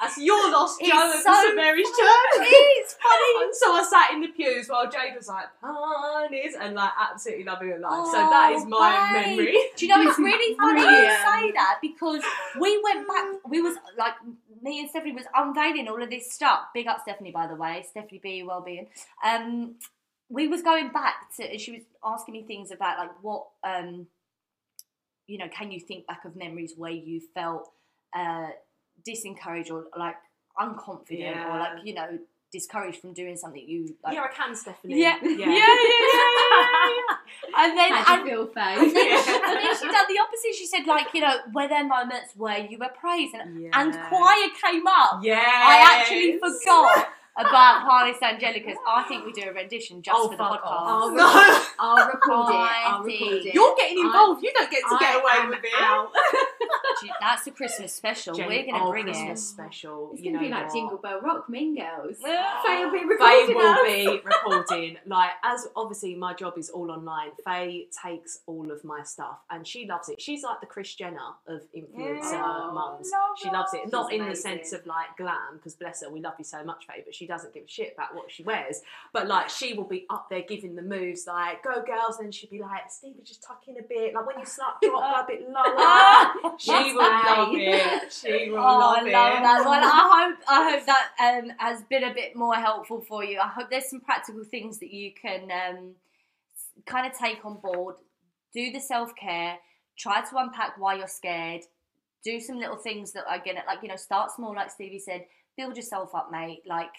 [0.01, 2.47] That's your loss, Joe, at so St Mary's Church.
[2.79, 3.43] It's funny.
[3.45, 7.45] And so I sat in the pews while Jade was like, Harness, and like absolutely
[7.45, 8.05] loving her life.
[8.07, 9.37] so that is my Oh, babe.
[9.37, 9.57] memory.
[9.75, 12.21] Do you know it's really funny you say that because
[12.59, 13.25] we went back.
[13.47, 14.13] We was like
[14.61, 16.61] me and Stephanie was unveiling all of this stuff.
[16.73, 17.85] Big up Stephanie, by the way.
[17.89, 18.87] Stephanie B, well-being.
[19.25, 19.75] Um,
[20.29, 21.43] we was going back to.
[21.51, 24.07] And she was asking me things about like what um,
[25.27, 27.69] you know, can you think back of memories where you felt
[28.15, 28.47] uh,
[29.07, 30.15] disencouraged or like
[30.59, 32.19] unconfident or like you know
[32.53, 34.13] discouraged from doing something you like.
[34.13, 35.01] yeah, I can, Stephanie.
[35.01, 36.27] Yeah, yeah, yeah, yeah, yeah,
[36.89, 37.17] yeah.
[37.57, 38.75] And then, How and, feel, Faye?
[38.77, 40.55] and then, she, and then she done the opposite.
[40.55, 44.49] She said, like, you know, were there moments where you were praised and, and choir
[44.63, 45.21] came up?
[45.23, 45.41] Yeah.
[45.43, 48.75] I actually forgot about Panis Angelicus.
[48.87, 50.61] I think we do a rendition just Oh, for the podcast.
[50.65, 51.03] off.
[51.03, 51.63] I'll, No.
[51.79, 52.55] I'll record it.
[52.55, 53.53] I'll record it.
[53.53, 54.43] You're getting I- involved.
[54.43, 55.71] you don't get to get away am with it.
[55.79, 56.11] out.
[57.19, 58.33] That's the Christmas special.
[58.35, 59.43] Jen- We're going to oh, bring Christmas it.
[59.43, 60.11] special.
[60.13, 60.73] It's going to be like what?
[60.73, 62.17] Jingle Bell Rock, Mean Girls.
[62.21, 62.61] Yeah.
[62.65, 63.05] Faye will be Faye
[63.47, 63.81] recording will us.
[63.85, 64.97] be recording.
[65.05, 69.65] Like, as obviously my job is all online, Faye takes all of my stuff and
[69.67, 70.21] she loves it.
[70.21, 71.17] She's like the Kris Jenner
[71.47, 72.71] of influencer Yeah.
[72.73, 73.09] mums.
[73.11, 73.81] Love She loves it.
[73.83, 76.63] She's Not in the sense of like glam, because bless her, we love you so
[76.63, 78.81] much, Faye, but she doesn't give a shit about what she wears.
[79.13, 82.49] But like, she will be up there giving the moves, like, go girls, and she'll
[82.49, 84.13] be like, Stevie, just tuck in a bit.
[84.13, 86.55] Like, when you start drop, a bit lower.
[86.57, 88.11] she will love it.
[88.13, 89.11] She will Oh, I love love it.
[89.11, 89.61] that.
[89.65, 91.09] Well, I hope I hope that
[91.43, 93.39] um, has been a bit more helpful for you.
[93.39, 95.91] I hope there's some practical things that you can um,
[96.85, 97.95] kind of take on board.
[98.53, 99.57] Do the self care.
[99.97, 101.61] Try to unpack why you're scared.
[102.23, 105.25] Do some little things that are gonna like you know start small, like Stevie said.
[105.57, 106.63] Build yourself up, mate.
[106.67, 106.93] Like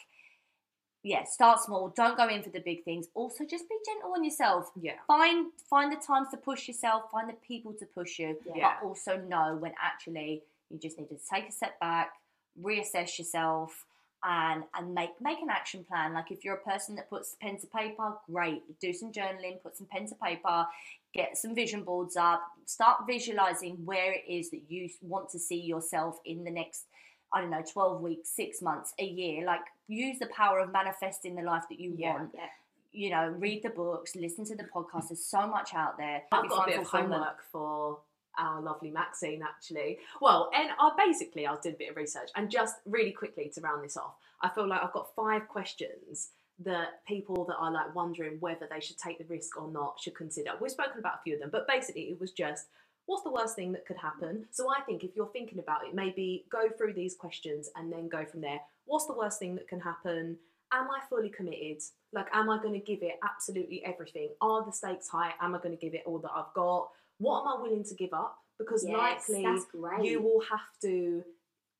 [1.05, 1.93] yeah, start small.
[1.95, 3.09] Don't go in for the big things.
[3.15, 4.71] Also, just be gentle on yourself.
[4.81, 4.95] Yeah.
[5.07, 7.11] Find find the times to push yourself.
[7.13, 8.77] Find the people to push you Yeah.
[8.81, 12.15] but also know when actually you just need to take a step back,
[12.61, 13.85] reassess yourself,
[14.25, 16.15] and and make make an action plan.
[16.15, 18.63] Like if you're a person that puts pen to paper, great.
[18.81, 20.67] Do some journaling, put some pen to paper,
[21.13, 25.61] get some vision boards up, start visualizing where it is that you want to see
[25.61, 26.87] yourself in the next
[27.35, 29.45] I don't know, 12 weeks, 6 months, a year.
[29.45, 32.15] Like use the power of manifesting the life that you Yeah.
[32.15, 32.31] want.
[32.35, 32.49] Yeah.
[32.93, 35.09] You know, read the books, listen to the podcast.
[35.09, 36.23] There's so much out there.
[36.31, 37.99] I've got a bit of homework for
[38.39, 39.99] our lovely Maxine actually.
[40.21, 43.61] Well, and I basically I did a bit of research and just really quickly to
[43.61, 47.95] round this off, I feel like I've got five questions that people that are like
[47.97, 50.53] wondering whether they should take the risk or not should consider.
[50.61, 52.67] We've spoken about a few of them, but basically it was just
[53.07, 54.47] what's the worst thing that could happen?
[54.51, 58.09] So I think if you're thinking about it, maybe go through these questions and then
[58.09, 58.61] go from there.
[58.87, 60.37] What's the worst thing that can happen?
[60.73, 61.83] Am I fully committed?
[62.13, 64.31] Like, am I going to give it absolutely everything?
[64.41, 65.33] Are the stakes high?
[65.41, 66.89] Am I going to give it all that I've got?
[67.19, 68.39] What am I willing to give up?
[68.59, 69.29] Because Yes,
[69.75, 71.25] likely you will have to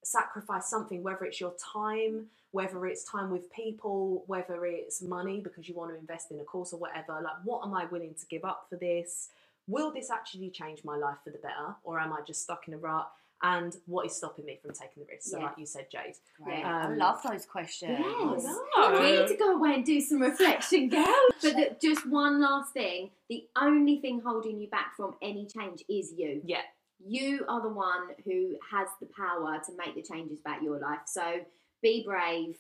[0.03, 5.69] sacrifice something, whether it's your time, whether it's time with people, whether it's money because
[5.69, 7.21] you want to invest in a course or whatever.
[7.23, 9.31] Like, what am I willing to give up for this?
[9.67, 12.75] Will this actually change my life for the better, or am I just stuck in
[12.75, 13.11] a rut?
[13.43, 15.29] And what is stopping me from taking the risk?
[15.31, 15.47] So, Yeah.
[15.47, 16.15] like you said, Jade.
[16.43, 16.61] Great.
[16.61, 16.77] Yeah.
[16.79, 17.99] I Um, love those questions.
[17.99, 18.45] Yes.
[18.77, 19.01] No.
[19.01, 21.05] We need to go away and do some reflection, girl.
[21.43, 25.85] But the, just one last thing: the only thing holding you back from any change
[25.89, 26.41] is you.
[26.45, 26.63] Yeah.
[27.07, 31.01] You are the one who has the power to make the changes about your life.
[31.07, 31.45] So
[31.83, 32.57] be brave.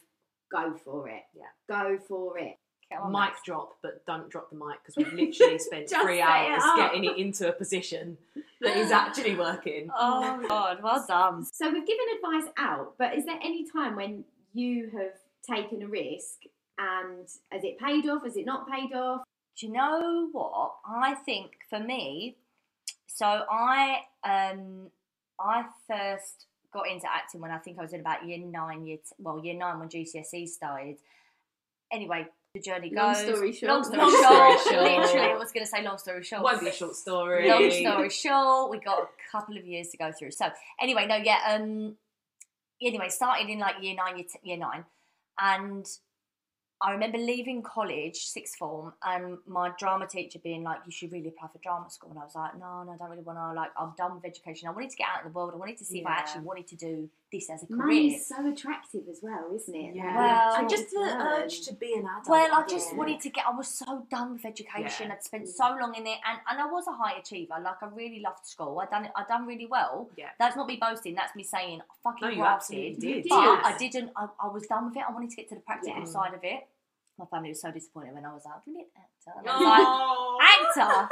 [0.50, 1.22] Go for it.
[1.32, 1.44] Yeah.
[1.68, 2.56] Go for it.
[3.10, 6.62] Mic drop, but don't drop the mic because we've literally spent three set it hours
[6.76, 8.16] getting it into a position
[8.60, 9.90] that is actually working.
[9.96, 11.44] Oh God, well done.
[11.44, 15.12] So we've given advice out, but is there any time when you have
[15.48, 16.42] taken a risk
[16.78, 18.24] and has it paid off?
[18.24, 19.22] Has it not paid off?
[19.58, 20.74] Do you know what?
[20.86, 22.36] I think for me,
[23.06, 24.90] so I um
[25.38, 28.96] I first got into acting when I think I was in about year nine, year
[28.96, 30.96] t- well year nine when GCSE started.
[31.92, 33.22] Anyway, the journey Long goes.
[33.22, 33.72] story short.
[33.72, 34.60] Long story Long short.
[34.60, 35.00] story short.
[35.00, 36.42] Literally, I was going to say long story short.
[36.42, 37.48] Won't be a short story.
[37.48, 40.30] Long story short, we got a couple of years to go through.
[40.30, 40.46] So
[40.80, 41.38] anyway, no, yeah.
[41.48, 41.96] Um,
[42.80, 44.84] anyway, started in like year nine, year, t- year nine,
[45.40, 45.84] and
[46.86, 51.28] I remember leaving college, sixth form, and my drama teacher being like, "You should really
[51.28, 53.52] apply for drama school." And I was like, "No, no, I don't really want to.
[53.54, 54.68] Like, I'm done with education.
[54.68, 55.52] I wanted to get out in the world.
[55.54, 58.26] I wanted to see if I actually wanted to do this as a career." Money's
[58.26, 59.96] so attractive as well, isn't it?
[59.96, 60.14] Yeah.
[60.14, 61.20] Well- and just the Learn.
[61.42, 62.28] urge to be an adult.
[62.28, 62.98] Well, I just Yeah.
[62.98, 63.46] wanted to get.
[63.46, 65.06] I was so done with education.
[65.08, 65.14] Yeah.
[65.14, 67.56] I'd spent so long in it, and, and I was a high achiever.
[67.60, 68.78] Like I really loved school.
[68.80, 69.12] I done it.
[69.16, 70.10] I done really well.
[70.16, 70.30] Yeah.
[70.38, 71.14] That's not me boasting.
[71.14, 73.22] That's me saying I fucking No, you absolutely did.
[73.22, 73.28] did.
[73.30, 73.62] But Yes.
[73.64, 74.12] I didn't.
[74.16, 75.02] I, I was done with it.
[75.08, 76.04] I wanted to get to the practical Yeah.
[76.04, 76.68] side of it.
[77.18, 80.80] My family was so disappointed when I was like, "Brilliant actor." And I was like,
[80.80, 80.80] Actor.
[80.92, 81.08] "Actor."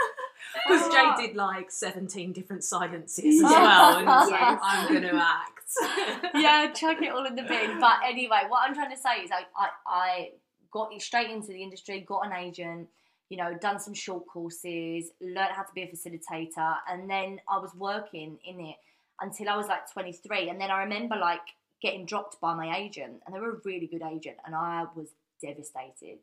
[0.67, 1.17] Because Oh.
[1.17, 3.51] Jay did like 17 different silences as Yes.
[3.53, 3.97] well.
[3.99, 6.35] And was like, I'm going to act.
[6.35, 7.79] yeah, chuck it all in the bin.
[7.81, 10.31] But anyway, what I'm trying to say is I, I, I
[10.73, 12.89] got straight into the industry, got an agent,
[13.29, 17.59] you know, done some short courses, learned how to be a facilitator, and then I
[17.59, 18.77] was working in it
[19.21, 20.49] until I was like 23.
[20.51, 21.41] And then I remember like
[21.81, 25.09] getting dropped by my agent, and they were a really good agent, and I was
[25.43, 26.21] devastated.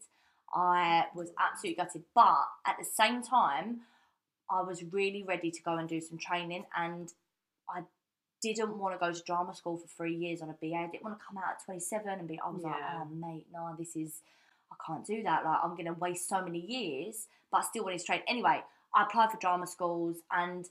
[0.53, 2.03] I was absolutely gutted.
[2.15, 3.81] But at the same time,
[4.49, 7.13] I was really ready to go and do some training, and
[7.69, 7.81] I
[8.41, 10.75] didn't want to go to drama school for three years on a BA.
[10.75, 13.45] I didn't want to come out at 27 and be, I was like, oh, mate,
[13.53, 14.21] no, this is,
[14.71, 15.43] I can't do that.
[15.45, 18.21] Like, I'm going to waste so many years, but I still wanted to train.
[18.27, 18.63] Anyway,
[18.95, 20.65] I applied for drama schools and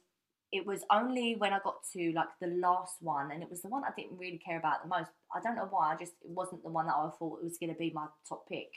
[0.53, 3.69] it was only when I got to like the last one, and it was the
[3.69, 5.11] one I didn't really care about the most.
[5.35, 7.73] I don't know why, I just, it wasn't the one that I thought was going
[7.73, 8.71] to be my top pick.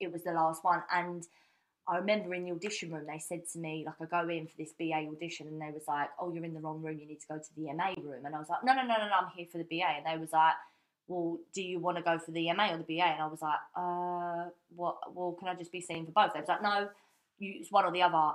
[0.00, 0.82] It was the last one.
[0.92, 1.24] And
[1.88, 4.54] I remember in the audition room, they said to me, like, I go in for
[4.58, 7.20] this BA audition, and they was like, oh, you're in the wrong room, you need
[7.22, 8.26] to go to the MA room.
[8.26, 9.86] And I was like, no, no, no, no, no, I'm here for the BA.
[9.86, 10.54] And they was like,
[11.08, 13.04] well, do you want to go for the MA or the BA?
[13.04, 14.98] And I was like, uh, what?
[15.14, 16.34] Well, can I just be seen for both?
[16.34, 16.88] They was like, no,
[17.38, 18.32] you, it's one or the other.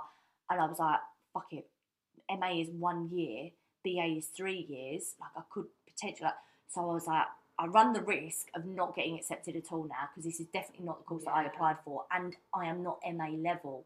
[0.50, 1.00] And I was like,
[1.34, 1.69] fuck it.
[2.38, 3.50] MA is one year,
[3.84, 5.14] BA is three years.
[5.20, 6.34] Like, I could potentially, like,
[6.68, 7.26] so I was like,
[7.58, 10.86] I run the risk of not getting accepted at all now because this is definitely
[10.86, 13.84] not the course that I applied for, and I am not MA level.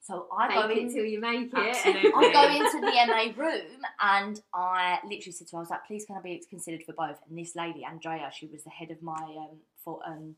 [0.00, 0.92] So I Make go it in.
[0.92, 1.76] till you make it.
[1.76, 2.10] Absolutely.
[2.12, 5.86] I go into the MA room and I literally said to her, I was like,
[5.86, 7.18] please can I be considered for both?
[7.28, 10.34] And this lady, Andrea, she was the head of my um for um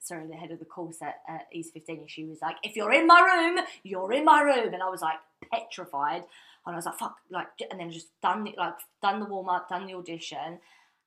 [0.00, 2.76] sorry, the head of the course at uh, East 15, and she was like, if
[2.76, 4.72] you're in my room, you're in my room.
[4.72, 5.18] And I was like
[5.52, 6.22] petrified.
[6.66, 9.48] And I was like, fuck, like, and then just done the, like, done the warm
[9.48, 10.58] up, done the audition.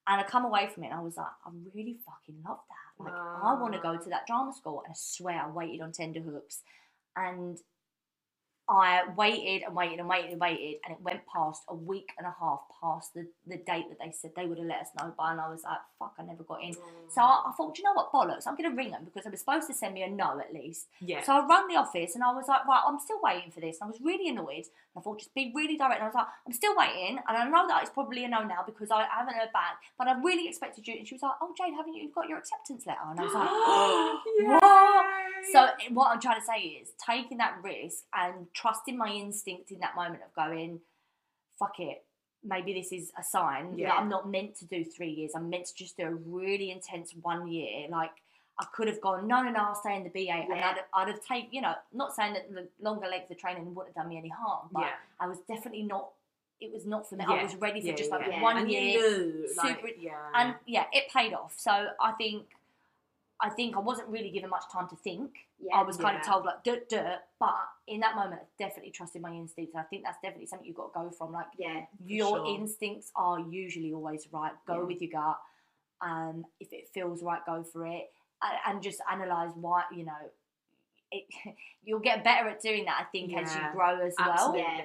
[0.08, 3.04] And I come away from it and I was like, I really fucking love that.
[3.04, 4.82] Like, I want to go to that drama school.
[4.86, 6.64] And I swear I waited on tender hooks.
[7.16, 7.60] And
[8.70, 12.28] I waited and waited and waited and waited, and it went past a week and
[12.28, 15.12] a half past the, the date that they said they would have let us know
[15.18, 16.74] by, and I was like, fuck, I never got in.
[17.10, 19.24] So I, I thought, "Do you know what, bollocks, I'm going to ring them because
[19.24, 20.86] they were supposed to send me a no at least.
[21.02, 21.24] yeah.
[21.24, 23.78] So I rang the office and I was like, right, I'm still waiting for this.
[23.82, 24.66] And I was really annoyed.
[25.00, 25.96] I thought, just be really direct.
[25.96, 27.20] And I was like, I'm still waiting.
[27.28, 29.80] And I know that it's probably a no now because I haven't heard back.
[29.98, 30.96] But I really expected you.
[30.98, 33.00] And she was like, oh, Jade, haven't you got your acceptance letter?
[33.10, 33.50] And I was like,
[34.62, 35.06] what?
[35.54, 39.80] So what I'm trying to say is taking that risk and trusting my instinct in
[39.80, 40.80] that moment of going,
[41.58, 42.04] fuck it.
[42.44, 43.90] Maybe this is a sign Yeah.
[43.90, 45.32] that I'm not meant to do three years.
[45.36, 47.88] I'm meant to just do a really intense one year.
[47.90, 48.12] Like
[48.60, 51.08] I could have gone, no, no, no, I'll stay in the BA, and I'd, I'd
[51.08, 54.10] have taken, you know, not saying that the longer length of training wouldn't have done
[54.10, 54.90] me any harm, but yeah.
[55.20, 56.10] I was definitely not.
[56.60, 57.24] It was not for me.
[57.26, 57.36] Yeah.
[57.36, 58.42] I was ready for Yeah, just like yeah.
[58.42, 60.12] one and year, knew, like, super- yeah.
[60.36, 61.54] and yeah, it paid off.
[61.56, 62.48] So I think,
[63.40, 65.32] I think I wasn't really given much time to think.
[65.64, 65.78] Yeah.
[65.78, 67.16] I was kind of told like, duh, duh.
[67.40, 67.56] But
[67.88, 69.74] in that moment, I definitely trusted my instincts.
[69.74, 71.32] And I think that's definitely something you've got to go from.
[71.32, 71.86] Like yeah.
[72.06, 72.60] your sure.
[72.60, 74.52] instincts are usually always right.
[74.68, 74.84] Go Yeah.
[74.84, 75.40] with your gut.
[76.02, 78.10] Um, if it feels right, go for it,
[78.68, 79.84] and, just analyze why.
[79.96, 80.32] You know,
[81.12, 81.26] it,
[81.84, 83.02] you'll get better at doing that.
[83.02, 84.56] I think as you grow as well.
[84.56, 84.82] Yeah.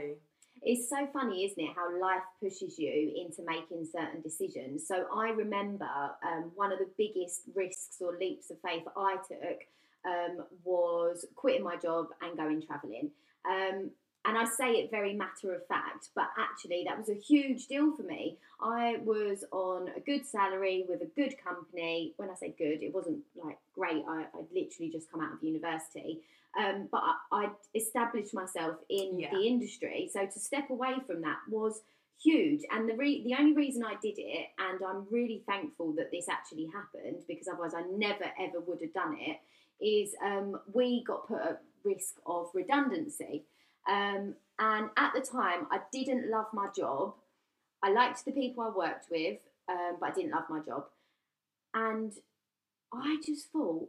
[0.66, 4.88] It's so funny, isn't it, how life pushes you into making certain decisions.
[4.88, 5.84] So I remember
[6.26, 9.60] um, one of the biggest risks or leaps of faith I took
[10.06, 13.10] um, was quitting my job and going travelling.
[13.46, 13.90] Um,
[14.24, 17.94] and I say it very matter of fact, but actually that was a huge deal
[17.96, 18.38] for me.
[18.60, 22.14] I was on a good salary with a good company.
[22.16, 24.02] When I say good, it wasn't like great.
[24.08, 26.20] I, I'd literally just come out of university.
[26.58, 29.30] Um, but I, I'd established myself in Yeah.
[29.32, 30.08] the industry.
[30.12, 31.82] So to step away from that was
[32.22, 32.62] huge.
[32.70, 36.28] And the re- the only reason I did it, and I'm really thankful that this
[36.28, 39.38] actually happened because otherwise I never ever would have done it,
[39.84, 43.44] is um, we got put at risk of redundancy.
[43.88, 47.14] Um, and at the time, I didn't love my job.
[47.82, 50.86] I liked the people I worked with, um, but I didn't love my job.
[51.74, 52.12] And
[52.92, 53.88] I just thought,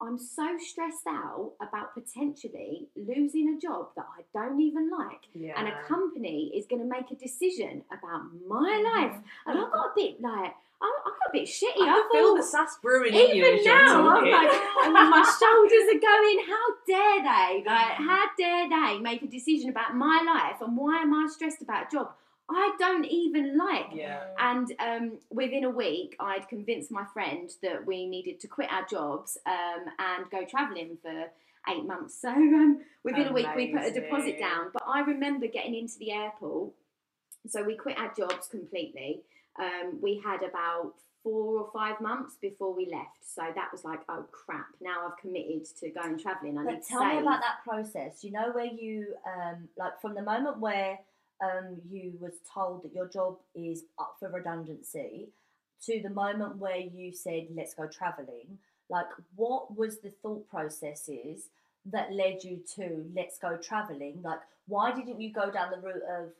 [0.00, 5.26] I'm so stressed out about potentially losing a job that I don't even like.
[5.34, 5.54] Yeah.
[5.56, 9.20] And a company is going to make a decision about my life.
[9.46, 11.80] And I got a bit like, I, I got a bit shitty.
[11.80, 14.52] I I, feel the sass brewing in you even now, I'm like,
[14.84, 16.44] and my shoulders are going.
[16.46, 17.64] How dare they?
[17.66, 20.60] Like, how dare they make a decision about my life?
[20.60, 22.12] And why am I stressed about a job
[22.50, 23.86] I don't even like?
[23.92, 24.24] yeah.
[24.38, 28.86] And um, within a week, I'd convinced my friend that we needed to quit our
[28.86, 31.26] jobs um, and go travelling for
[31.68, 32.18] eight months.
[32.20, 34.68] So um, within a week, we put a deposit down.
[34.72, 36.72] But I remember getting into the airport.
[37.46, 39.20] So we quit our jobs completely.
[39.58, 43.18] Um, we had about four or five months before we left.
[43.22, 44.66] So that was like, oh crap!
[44.80, 46.58] Now I've committed to going travelling.
[46.58, 48.24] I need But to tell me about that process.
[48.24, 50.98] You know where you um like from the moment where
[51.42, 55.28] um you was told that your job is up for redundancy
[55.84, 58.58] to the moment where you said let's go travelling.
[58.88, 61.48] Like what was the thought processes
[61.86, 64.20] that led you to let's go travelling?
[64.22, 66.30] Like why didn't you go down the route of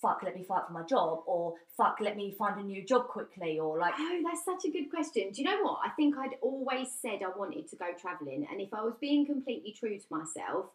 [0.00, 3.06] fuck let me fight for my job or fuck let me find a new job
[3.08, 5.30] quickly or like Oh, that's such a good question.
[5.32, 5.80] Do you know what?
[5.84, 9.26] I think I'd always said I wanted to go travelling, and if I was being
[9.26, 10.66] completely true to myself,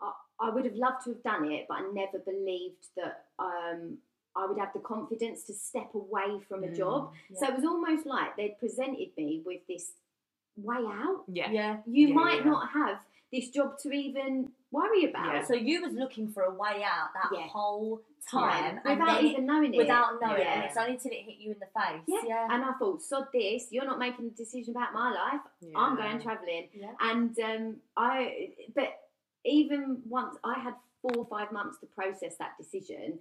[0.00, 3.98] I, I would have loved to have done it, but I never believed that um,
[4.36, 7.12] I would have the confidence to step away from a Mm, job.
[7.30, 7.38] yeah.
[7.40, 9.92] So it was almost like they'd presented me with this
[10.56, 11.24] way out.
[11.28, 11.50] Yeah.
[11.50, 11.76] yeah.
[11.86, 12.50] You Yeah, might yeah.
[12.50, 12.98] not have
[13.32, 15.34] this job to even worry about.
[15.34, 15.44] Yeah.
[15.44, 17.46] So you was looking for a way out that Yeah.
[17.46, 19.78] whole time and Without it- even knowing it.
[19.78, 20.54] without knowing, Yeah.
[20.54, 22.02] and it's only till it hit you in the face.
[22.08, 22.20] Yeah.
[22.26, 22.48] yeah.
[22.50, 25.40] And I thought, sod this, you're not making a decision about my life.
[25.74, 26.68] I'm going travelling.
[26.74, 26.92] Yeah.
[27.00, 28.98] And um, I, but
[29.44, 33.20] even once I had four or five months to process that decision,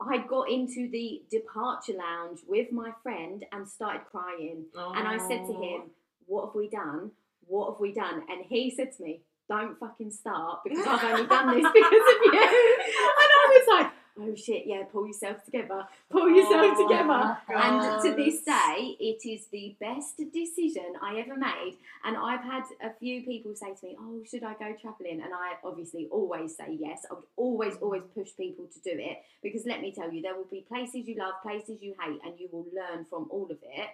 [0.00, 4.66] I got into the departure lounge with my friend and started crying.
[4.76, 4.92] Oh.
[4.94, 5.90] And I said to him,
[6.26, 7.10] What have we done?
[7.48, 8.22] What have we done?
[8.28, 12.18] And he said to me, Don't fucking start because I've only done this because of
[12.24, 12.40] you.
[12.40, 17.38] And I was like, Oh shit, yeah, pull yourself together, pull yourself Oh, together.
[17.56, 21.76] And to this day, it is the best decision I ever made.
[22.04, 25.22] And I've had a few people say to me, Oh, should I go travelling?
[25.22, 27.06] And I obviously always say yes.
[27.08, 30.34] I would always, always push people to do it because let me tell you, there
[30.34, 33.58] will be places you love, places you hate, and you will learn from all of
[33.62, 33.88] it.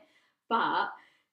[0.49, 0.89] But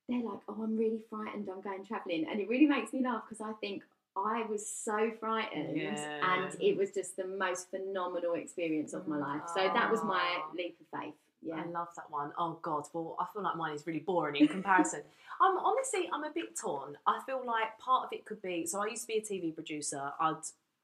[0.10, 2.28] they're like, Oh, I'm really frightened, I'm going travelling.
[2.30, 3.84] And it really makes me laugh because I think
[4.16, 6.20] I was so frightened, Yeah.
[6.44, 9.44] and it was just the most phenomenal experience of my life.
[9.56, 11.14] So that was my leap of faith.
[11.42, 11.56] Yeah.
[11.56, 12.32] I love that one.
[12.38, 15.02] Oh God, well, I feel like mine is really boring in comparison.
[15.42, 16.98] I'm honestly, I'm a bit torn.
[17.08, 18.66] I feel like part of it could be.
[18.68, 20.12] So I used to be a TV producer.
[20.20, 20.36] I'd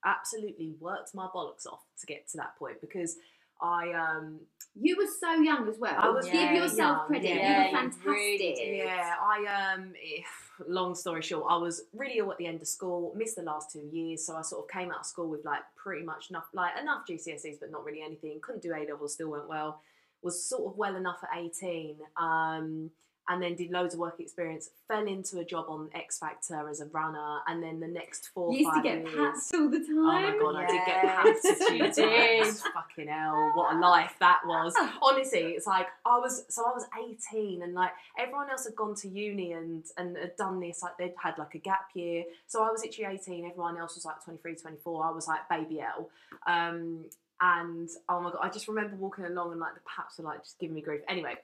[0.06, 3.18] absolutely worked my bollocks off to get to that point because
[3.62, 4.40] I um
[4.80, 5.96] You were so young as well.
[6.00, 7.26] I was Give yourself young, credit.
[7.30, 8.06] yeah, you were you fantastic.
[8.06, 10.22] really yeah I um eh,
[10.68, 13.72] long story short I was really ill at the end of school missed the last
[13.72, 16.46] two years so I sort of came out of school with like pretty much enough
[16.54, 19.82] like enough GCSEs but not really anything couldn't do A levels still went well
[20.22, 22.90] was sort of well enough at 18 um
[23.30, 26.80] and then did loads of work experience fell into a job on X Factor as
[26.82, 29.70] a runner and then the next four You used to five get years pats all
[29.70, 29.90] the time.
[29.90, 32.44] Oh my god, I did get packed a few you did.
[32.44, 32.64] times.
[32.74, 34.74] Fucking hell, what a life that was.
[35.02, 36.86] Honestly, it's like I was so I was
[37.34, 40.98] 18 and like everyone else had gone to uni and and had done this, like
[40.98, 42.24] they'd had like a gap year.
[42.48, 45.06] So I was literally 18, everyone else was like 23, 24.
[45.06, 46.10] I was like baby L.
[46.48, 47.06] Um
[47.40, 50.44] and oh my god, I just remember walking along and like the paps were like
[50.44, 51.02] just giving me grief.
[51.08, 51.36] Anyway,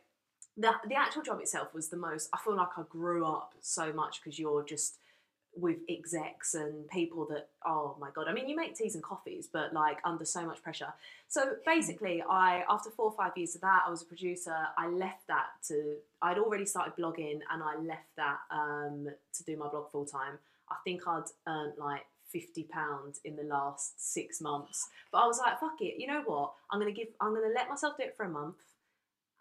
[0.58, 3.92] the the actual job itself was the most I feel like I grew up so
[3.94, 4.98] much because you're just
[5.56, 8.28] with execs and people that oh my god.
[8.28, 10.94] I mean you make teas and coffees but like under so much pressure.
[11.28, 14.56] So basically i after four or five years of that i was a producer.
[14.78, 19.58] I left that to i'd already started blogging and i left that um, to do
[19.58, 20.38] my blog full time
[20.70, 24.90] i think i'd earned like 50 pounds in the last six months.
[25.12, 26.54] But i was like fuck it you know what?
[26.72, 28.56] I'm gonna give i'm gonna let myself do it for a month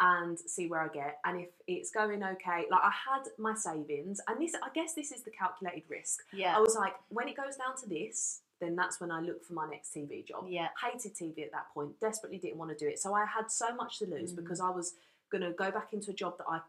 [0.00, 1.18] and see where I get.
[1.24, 5.12] And if it's going okay, like I had my savings, and this, I guess, this
[5.12, 6.20] is the calculated risk.
[6.32, 6.56] Yeah.
[6.56, 9.54] I was like, when it goes down to this, then that's when I look for
[9.54, 10.44] my next TV job.
[10.48, 10.68] yeah.
[10.82, 12.98] Hated TV at that point, desperately didn't want to do it.
[12.98, 14.36] So I had so much to lose Mm.
[14.36, 14.94] because I was
[15.30, 16.60] going to go back into a job that I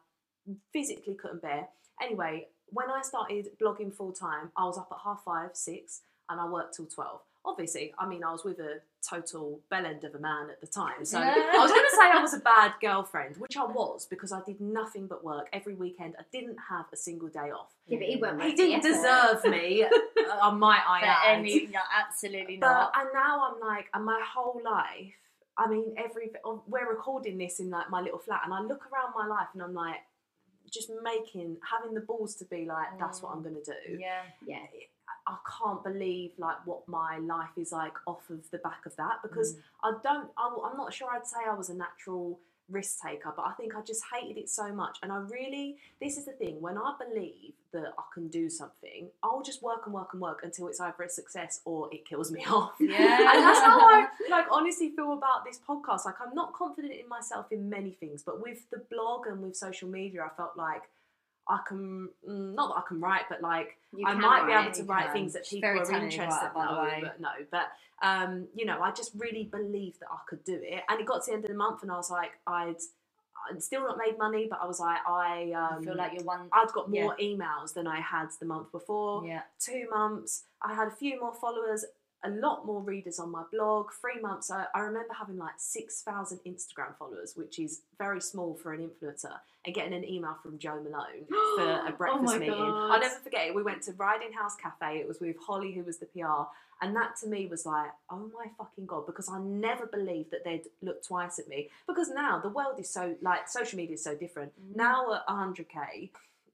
[0.71, 1.67] physically couldn't bear.
[2.01, 6.39] Anyway, when I started blogging full time, I was up at half five, six, and
[6.39, 7.21] I worked till 12.
[7.45, 10.67] Obviously, I mean, I was with a total bell end of a man at the
[10.67, 11.03] time.
[11.03, 14.31] So I was going to say I was a bad girlfriend, which I was because
[14.31, 16.15] I did nothing but work every weekend.
[16.17, 17.73] I didn't have a single day off.
[17.87, 19.83] Yeah, but he went He didn't deserve me,
[20.41, 21.39] uh, might I add.
[21.39, 22.91] any, no, absolutely But not.
[22.97, 25.13] and now I'm like, and my whole life.
[25.55, 28.87] I mean, every oh, we're recording this in like my little flat, and I look
[28.91, 29.97] around my life, and I'm like,
[30.71, 33.97] just making, having the balls to be like, that's what I'm gonna do.
[33.99, 34.21] yeah.
[34.47, 34.65] Yeah.
[35.25, 39.19] I can't believe like what my life is like off of the back of that
[39.19, 39.29] Mm.
[39.29, 40.29] because I don't.
[40.37, 43.75] I, I'm not sure I'd say I was a natural risk taker, but I think
[43.75, 44.97] I just hated it so much.
[45.03, 49.07] And I really, this is the thing: when I believe that I can do something,
[49.23, 52.31] I'll just work and work and work until it's either a success or it kills
[52.31, 52.73] me off.
[52.79, 52.95] Yeah.
[53.33, 56.05] and that's how I like honestly feel about this podcast.
[56.05, 59.55] Like I'm not confident in myself in many things, but with the blog and with
[59.55, 60.83] social media, I felt like
[61.47, 64.71] I can mm, not that I can write, but like You I might be able
[64.71, 65.13] to write can.
[65.13, 66.19] things that people are interested.
[66.27, 66.99] writer, by the no, way.
[67.03, 67.71] but no, but
[68.01, 71.23] um, you know, I just really believed that I could do it, and it got
[71.25, 72.75] to the end of the month, and I was like, I'd,
[73.49, 76.23] I'd still not made money, but I was like, I um, I feel like you're
[76.23, 76.47] one.
[76.53, 79.41] I'd got more emails than I had the month before Yeah.
[79.59, 80.43] two months.
[80.61, 81.83] I had a few more followers,
[82.23, 83.91] a lot more readers on my blog.
[83.99, 88.73] Three months, I, I remember having like 6,000 Instagram followers, which is very small for
[88.73, 89.33] an influencer,
[89.65, 91.25] and getting an email from Jo Malone
[91.57, 92.55] for a breakfast Oh meeting.
[92.57, 92.91] God.
[92.91, 93.55] I'll never forget it.
[93.55, 94.97] We went to Riding House Cafe.
[94.99, 96.43] It was with Holly, who was the PR.
[96.81, 100.43] And that to me was like, oh my fucking God, because I never believed that
[100.43, 101.69] they'd look twice at me.
[101.87, 104.51] Because now the world is so, like, social media is so different.
[104.61, 104.75] Mm.
[104.75, 106.09] Now at 100K,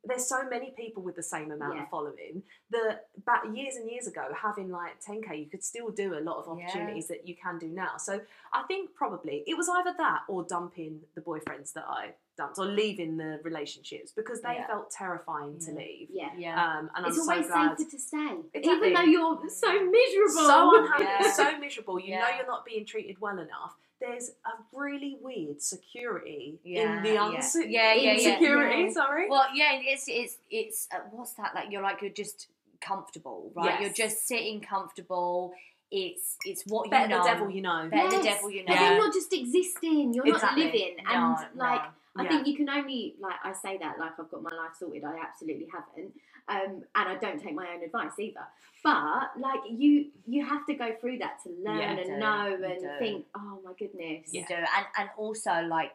[0.06, 1.84] there's so many people with the same amount Yeah.
[1.84, 6.18] of following that back years and years ago having like 10k you could still do
[6.18, 6.66] a lot of Yeah.
[6.66, 8.22] opportunities that you can do now so
[8.54, 12.66] i think probably it was either that or dumping the boyfriends that i dumped or
[12.66, 14.68] leaving the relationships because they Yeah.
[14.68, 16.30] felt terrifying to leave Yeah.
[16.38, 16.78] Yeah.
[16.80, 18.88] um, and it's i'm so always glad safer to stay, Exactly.
[18.90, 20.48] even though you're so miserable.
[20.48, 21.32] so unhappy, Yeah.
[21.42, 22.00] so miserable.
[22.00, 23.76] You know you're not being treated well enough.
[24.02, 27.20] There's a really weird security Yeah, in the yeah.
[27.20, 28.14] unse- Yeah, yeah, yeah.
[28.14, 28.84] insecurity.
[28.84, 28.92] Yeah.
[28.94, 29.30] Sorry.
[29.30, 31.72] Well, yeah, it's it's it's uh, what's that like?
[31.72, 32.48] You're like you're just
[32.82, 33.66] comfortable, right?
[33.66, 33.82] Yes.
[33.82, 35.54] You're just sitting comfortable.
[35.92, 37.24] It's it's what Better you know.
[37.24, 37.90] the devil you know.
[37.92, 38.80] Better the devil you But know.
[38.80, 40.14] then you're not just existing.
[40.14, 40.66] You're Exactly.
[40.66, 40.96] not living.
[41.06, 41.64] No, And no.
[41.66, 41.82] like
[42.16, 42.30] I Yeah.
[42.30, 45.04] think you can only like I say that like I've got my life sorted.
[45.04, 46.14] I absolutely haven't,
[46.50, 48.46] um, and I don't take my own advice either.
[48.84, 52.82] But like you, you have to go through that to learn Yeah, and know and
[52.82, 52.90] do.
[53.00, 54.34] think, oh my goodness.
[54.34, 55.92] You do, and and also like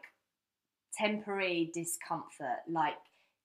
[0.93, 2.95] temporary discomfort, like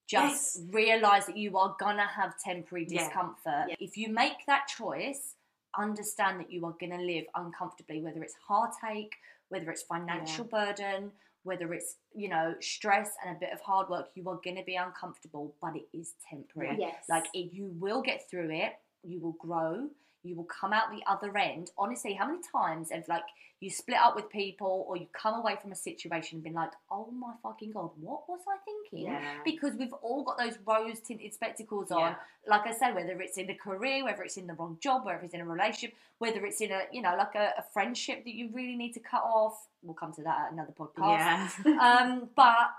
[0.06, 0.66] just Yes.
[0.72, 3.68] realize that you are gonna have temporary discomfort.
[3.68, 3.76] Yeah.
[3.78, 5.36] If you make that choice,
[5.78, 9.14] understand that you are gonna live uncomfortably, whether it's heartache,
[9.48, 11.12] whether it's financial burden,
[11.42, 14.08] whether it's you know stress and a bit of hard work.
[14.14, 16.76] You are gonna be uncomfortable, but it is temporary.
[16.78, 17.04] Yes.
[17.08, 18.72] Like it, you will get through it.
[19.02, 19.88] You will grow.
[20.22, 21.70] You will come out the other end.
[21.78, 23.24] Honestly, how many times have like
[23.60, 26.70] you split up with people or you come away from a situation and been like,
[26.90, 29.06] oh my fucking god, what was I thinking?
[29.12, 29.20] Yeah.
[29.44, 32.00] Because we've all got those rose tinted spectacles on.
[32.00, 32.14] Yeah.
[32.46, 35.20] Like I say, whether it's in a career, whether it's in the wrong job, whether
[35.20, 38.34] it's in a relationship, whether it's in a you know like a, a friendship that
[38.34, 39.66] you really need to cut off.
[39.82, 41.52] We'll come to that at another podcast.
[41.64, 41.78] Yeah.
[42.00, 42.70] Um, but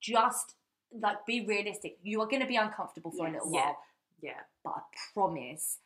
[0.00, 0.54] just
[0.92, 1.98] like be realistic.
[2.02, 3.40] You are going to be uncomfortable for a Yes.
[3.44, 3.64] little Yeah.
[3.66, 3.78] while,
[4.22, 4.40] yeah.
[4.64, 4.80] but I
[5.14, 5.78] promise,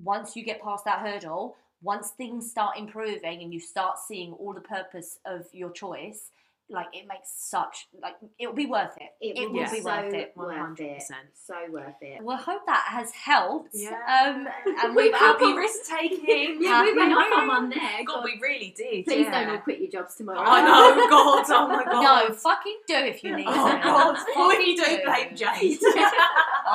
[0.00, 4.52] once you get past that hurdle, once things start improving and you start seeing all
[4.54, 6.30] the purpose of your choice,
[6.70, 9.10] like it makes such like it'll be worth it.
[9.20, 10.32] It, It will will be be so worth it.
[10.36, 11.02] worth it.
[11.02, 11.02] 100%.
[11.46, 12.22] So worth it.
[12.22, 13.70] Well, I hope that has helped.
[13.74, 13.90] Yeah.
[13.90, 14.46] Um,
[14.82, 16.62] and We've we've happy happy risk taking.
[16.62, 18.04] Yeah, we went off on Happy- there.
[18.06, 19.04] God, God, we really did.
[19.04, 19.44] please yeah.
[19.44, 20.40] don't all quit your jobs tomorrow.
[20.40, 22.28] I know, God, oh my God.
[22.28, 23.80] No, fucking do if you need Oh.
[23.82, 24.16] God!
[24.34, 25.78] What if you do blame Jade?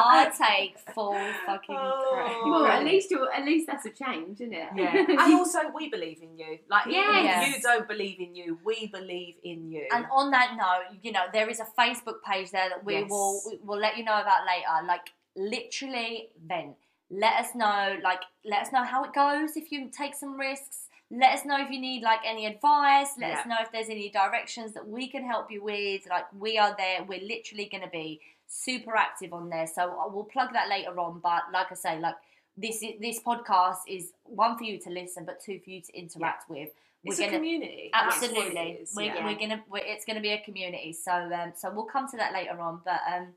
[0.06, 2.10] I take full fucking Oh.
[2.14, 2.38] credit.
[2.52, 4.70] Well, at least you're, at least that's a change, isn't it?
[4.76, 6.60] Yeah, and also we believe in you.
[6.70, 7.48] Like, even Yes.
[7.50, 9.86] if you don't believe in you, we believe in you.
[9.92, 13.10] And on that note, you know, there is a Facebook page there that we Yes.
[13.10, 14.86] will we will let you know about later.
[14.88, 16.76] Like literally vent.
[17.10, 20.88] Let us know, like let us know how it goes if you take some risks.
[21.10, 23.12] Let us know if you need like any advice.
[23.18, 26.02] Let us know if there's any directions that we can help you with.
[26.10, 27.06] Like we are there.
[27.08, 29.68] We're literally gonna be super active on there.
[29.68, 31.20] So I will plug that later on.
[31.20, 32.16] But like I say, like
[32.56, 35.98] this is, this podcast is one for you to listen, but two for you to
[35.98, 36.70] interact with.
[37.04, 37.90] it's we're a gonna community.
[37.94, 39.26] What it Absolutely, is, we're, yeah.
[39.26, 40.94] we're gonna we're, it's gonna be a community.
[40.94, 42.82] So um, so we'll come to that later on.
[42.84, 43.28] But um,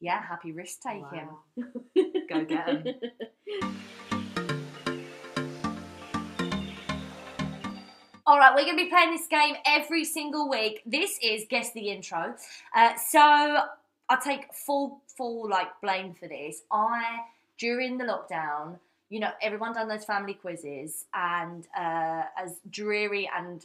[0.00, 1.02] yeah, happy risk taking.
[1.02, 1.38] Wow.
[2.28, 2.84] Go get 'em.
[8.26, 10.82] All right, we're gonna be playing this game every single week.
[10.86, 12.36] This is guess the intro.
[12.72, 13.64] Uh, so
[14.10, 16.62] I take full full like blame for this.
[16.72, 17.20] I
[17.58, 23.64] during the lockdown, you know, everyone done those family quizzes, and uh, as dreary and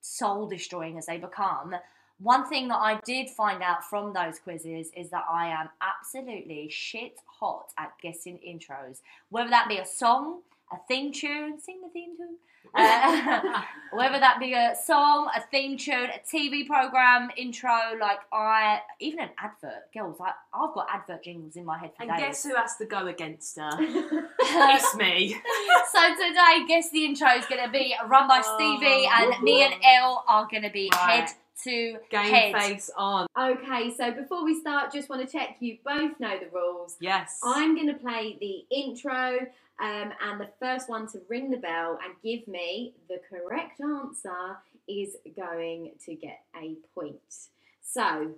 [0.00, 1.76] soul destroying as they become,
[2.18, 6.68] one thing that I did find out from those quizzes is that I am absolutely
[6.68, 9.00] shit hot at guessing intros,
[9.30, 10.40] whether that be a song,
[10.72, 12.36] a theme tune, sing the theme tune.
[12.74, 13.62] Uh,
[13.92, 19.20] whether that be a song, a theme tune, a TV program intro, like I even
[19.20, 20.18] an advert, girls.
[20.20, 22.20] I I've got advert jingles in my head for And days.
[22.20, 23.70] guess who has to go against her?
[23.78, 25.34] it's me.
[25.92, 29.74] so today, guess the intro is going to be run by Stevie, and me and
[29.82, 31.20] Elle are going to be Right.
[31.20, 31.30] head
[31.64, 32.54] to Game head.
[32.54, 33.26] face on.
[33.36, 36.96] okay, so before we start, just want to check you both know the rules.
[37.00, 37.40] Yes.
[37.42, 39.40] I'm going to play the intro,
[39.80, 44.56] um, and the first one to ring the bell and give me the correct answer
[44.88, 47.16] is going to get a point.
[47.82, 48.32] So,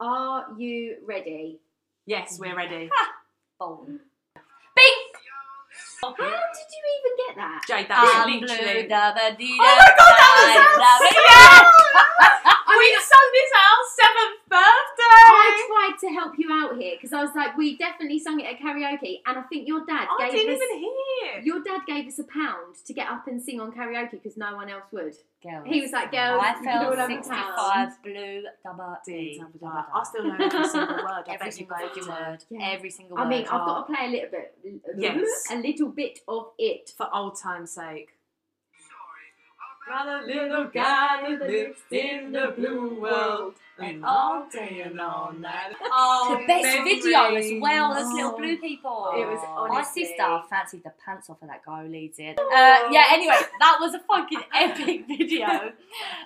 [0.00, 1.58] are you ready?
[2.06, 2.90] Yes, we're ready.
[3.60, 5.02] Bing.
[6.02, 7.62] How did you even get that?
[7.68, 8.82] Jade, that's Um, literally.
[8.82, 12.78] blue, da, ba, dee, Oh my God, that was da, our da, ba, seventh- yeah.
[12.78, 15.22] we sung this at our seventh birthday.
[15.30, 18.46] I tried to help you out here because I was like, we definitely sung it
[18.46, 18.58] at
[18.98, 21.40] karaoke, and I think your dad I gave didn't us even hear.
[21.42, 24.54] your dad gave us a pound to get up and sing on karaoke because no
[24.56, 25.14] one else would.
[25.42, 25.66] Girls.
[25.66, 29.38] He was like, girls, I you felt 65 blue double Dee, D.
[29.40, 29.84] double da.
[29.94, 31.06] I still know every single word.
[31.06, 32.10] I Every bet you single both fucking do.
[32.10, 32.44] word.
[32.50, 32.70] Yeah.
[32.72, 33.22] Every single word.
[33.24, 34.56] I mean, I've got to play a little bit,
[34.96, 35.44] Yes.
[35.50, 36.90] a little bit of it.
[36.96, 38.10] For old time's sake.
[39.86, 45.32] Got a little guy that lives in the blue world, and all day and all
[45.32, 45.74] night.
[45.82, 48.14] Oh, the best video as well as Oh.
[48.14, 49.10] Little Blue People.
[49.16, 49.66] It was Oh.
[49.68, 52.38] My sister fancied the pants off of that guy who leads it.
[52.38, 55.46] Uh, yeah, anyway, that was a fucking epic video.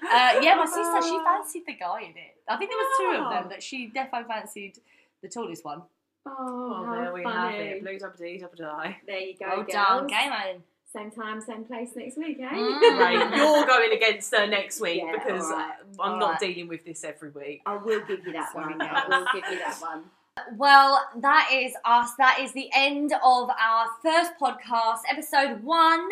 [0.02, 2.36] Uh, yeah, my sister, she fancied the guy in it.
[2.48, 4.78] I think there was two of them, that she defo fancied
[5.22, 5.82] the tallest one.
[6.26, 7.56] Oh, Oh, how there we funny.
[7.56, 7.82] have it.
[7.82, 8.98] Blue double D, double die.
[9.06, 9.72] There you go, Well girls.
[9.72, 10.62] done, game on.
[10.96, 12.48] Same time, same place next week, eh?
[12.48, 12.98] Mm.
[12.98, 15.72] Right, you're going against her next week Yeah, because alright.
[15.98, 16.40] uh, I'm not Alright.
[16.40, 17.60] dealing with this every week.
[17.66, 18.78] I will give you that Sorry, one.
[18.78, 18.90] girls.
[18.94, 20.04] I will give you that one.
[20.56, 22.10] Well, that is us.
[22.18, 26.06] That is the end of our first podcast, episode one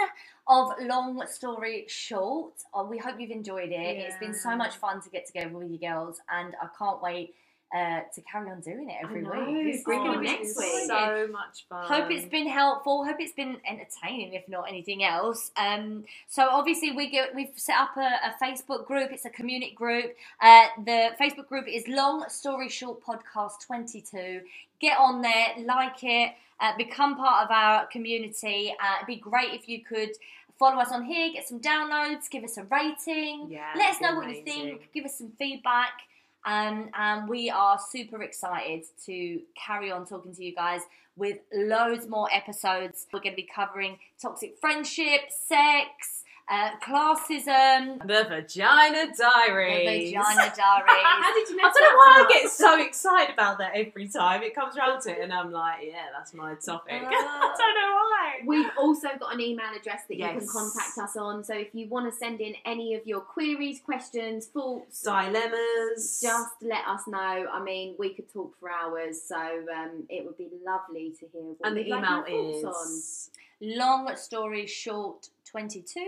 [0.48, 2.54] of Long Story Short.
[2.72, 3.96] Oh, we hope you've enjoyed it.
[3.98, 7.34] It's been so much fun to get together with you girls, and I can't wait
[7.74, 9.30] uh, to carry on doing it every know.
[9.30, 9.64] week.
[9.64, 10.86] This is gonna be next week.
[10.86, 11.86] So much fun.
[11.88, 13.04] Hope it's been helpful.
[13.04, 15.50] Hope it's been entertaining, if not anything else.
[15.56, 19.10] Um, so obviously we get we've set up a, a Facebook group.
[19.10, 20.14] It's a community group.
[20.40, 24.42] Uh, the Facebook group is Long Story Short Podcast Twenty Two.
[24.80, 28.72] Get on there, like it, uh, become part of our community.
[28.80, 30.10] Uh, it'd be great if you could
[30.58, 33.48] follow us on here, get some downloads, give us a rating.
[33.50, 34.88] Yeah, Let us know be what you think.
[34.94, 36.02] Give us some feedback.
[36.46, 40.82] Um, and we are super excited to carry on talking to you guys
[41.16, 43.06] with loads more episodes.
[43.12, 49.86] We're going to be covering toxic friendship, sex, uh, classism, The Vagina diary.
[49.86, 50.54] the vagina diaries.
[51.04, 54.08] How did you know I don't know why I get so excited about that every
[54.08, 56.92] time it comes round to it, and I'm like, yeah, that's my topic.
[57.02, 57.54] I Ah.
[57.56, 58.40] don't know why.
[58.46, 61.44] We've also got an email address that you can contact us on.
[61.44, 66.20] So if you want to send in any of your queries, questions, thoughts, Dilemmas.
[66.20, 67.46] just let us know.
[67.52, 71.42] I mean, we could talk for hours, so um, it would be lovely to hear
[71.42, 73.30] what and the like email thoughts is.
[73.60, 75.28] Long story short
[75.58, 76.00] 22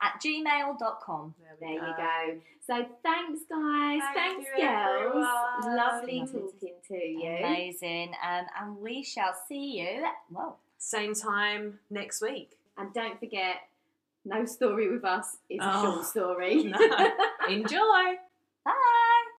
[0.00, 1.34] at gmail.com.
[1.60, 2.40] There you go.
[2.64, 4.00] So thanks, guys.
[4.14, 5.06] Thank thanks, you, girls.
[5.06, 5.76] everyone.
[5.76, 7.36] Lovely Lovely to- talking to you.
[7.44, 8.12] Amazing.
[8.24, 10.06] Um, and we shall see you.
[10.30, 12.56] Well, Same time next week.
[12.78, 13.56] And don't forget,
[14.24, 15.82] no story with us is a Oh.
[15.94, 16.64] short story.
[16.64, 16.78] No.
[17.48, 17.76] Enjoy.
[17.78, 18.16] bye.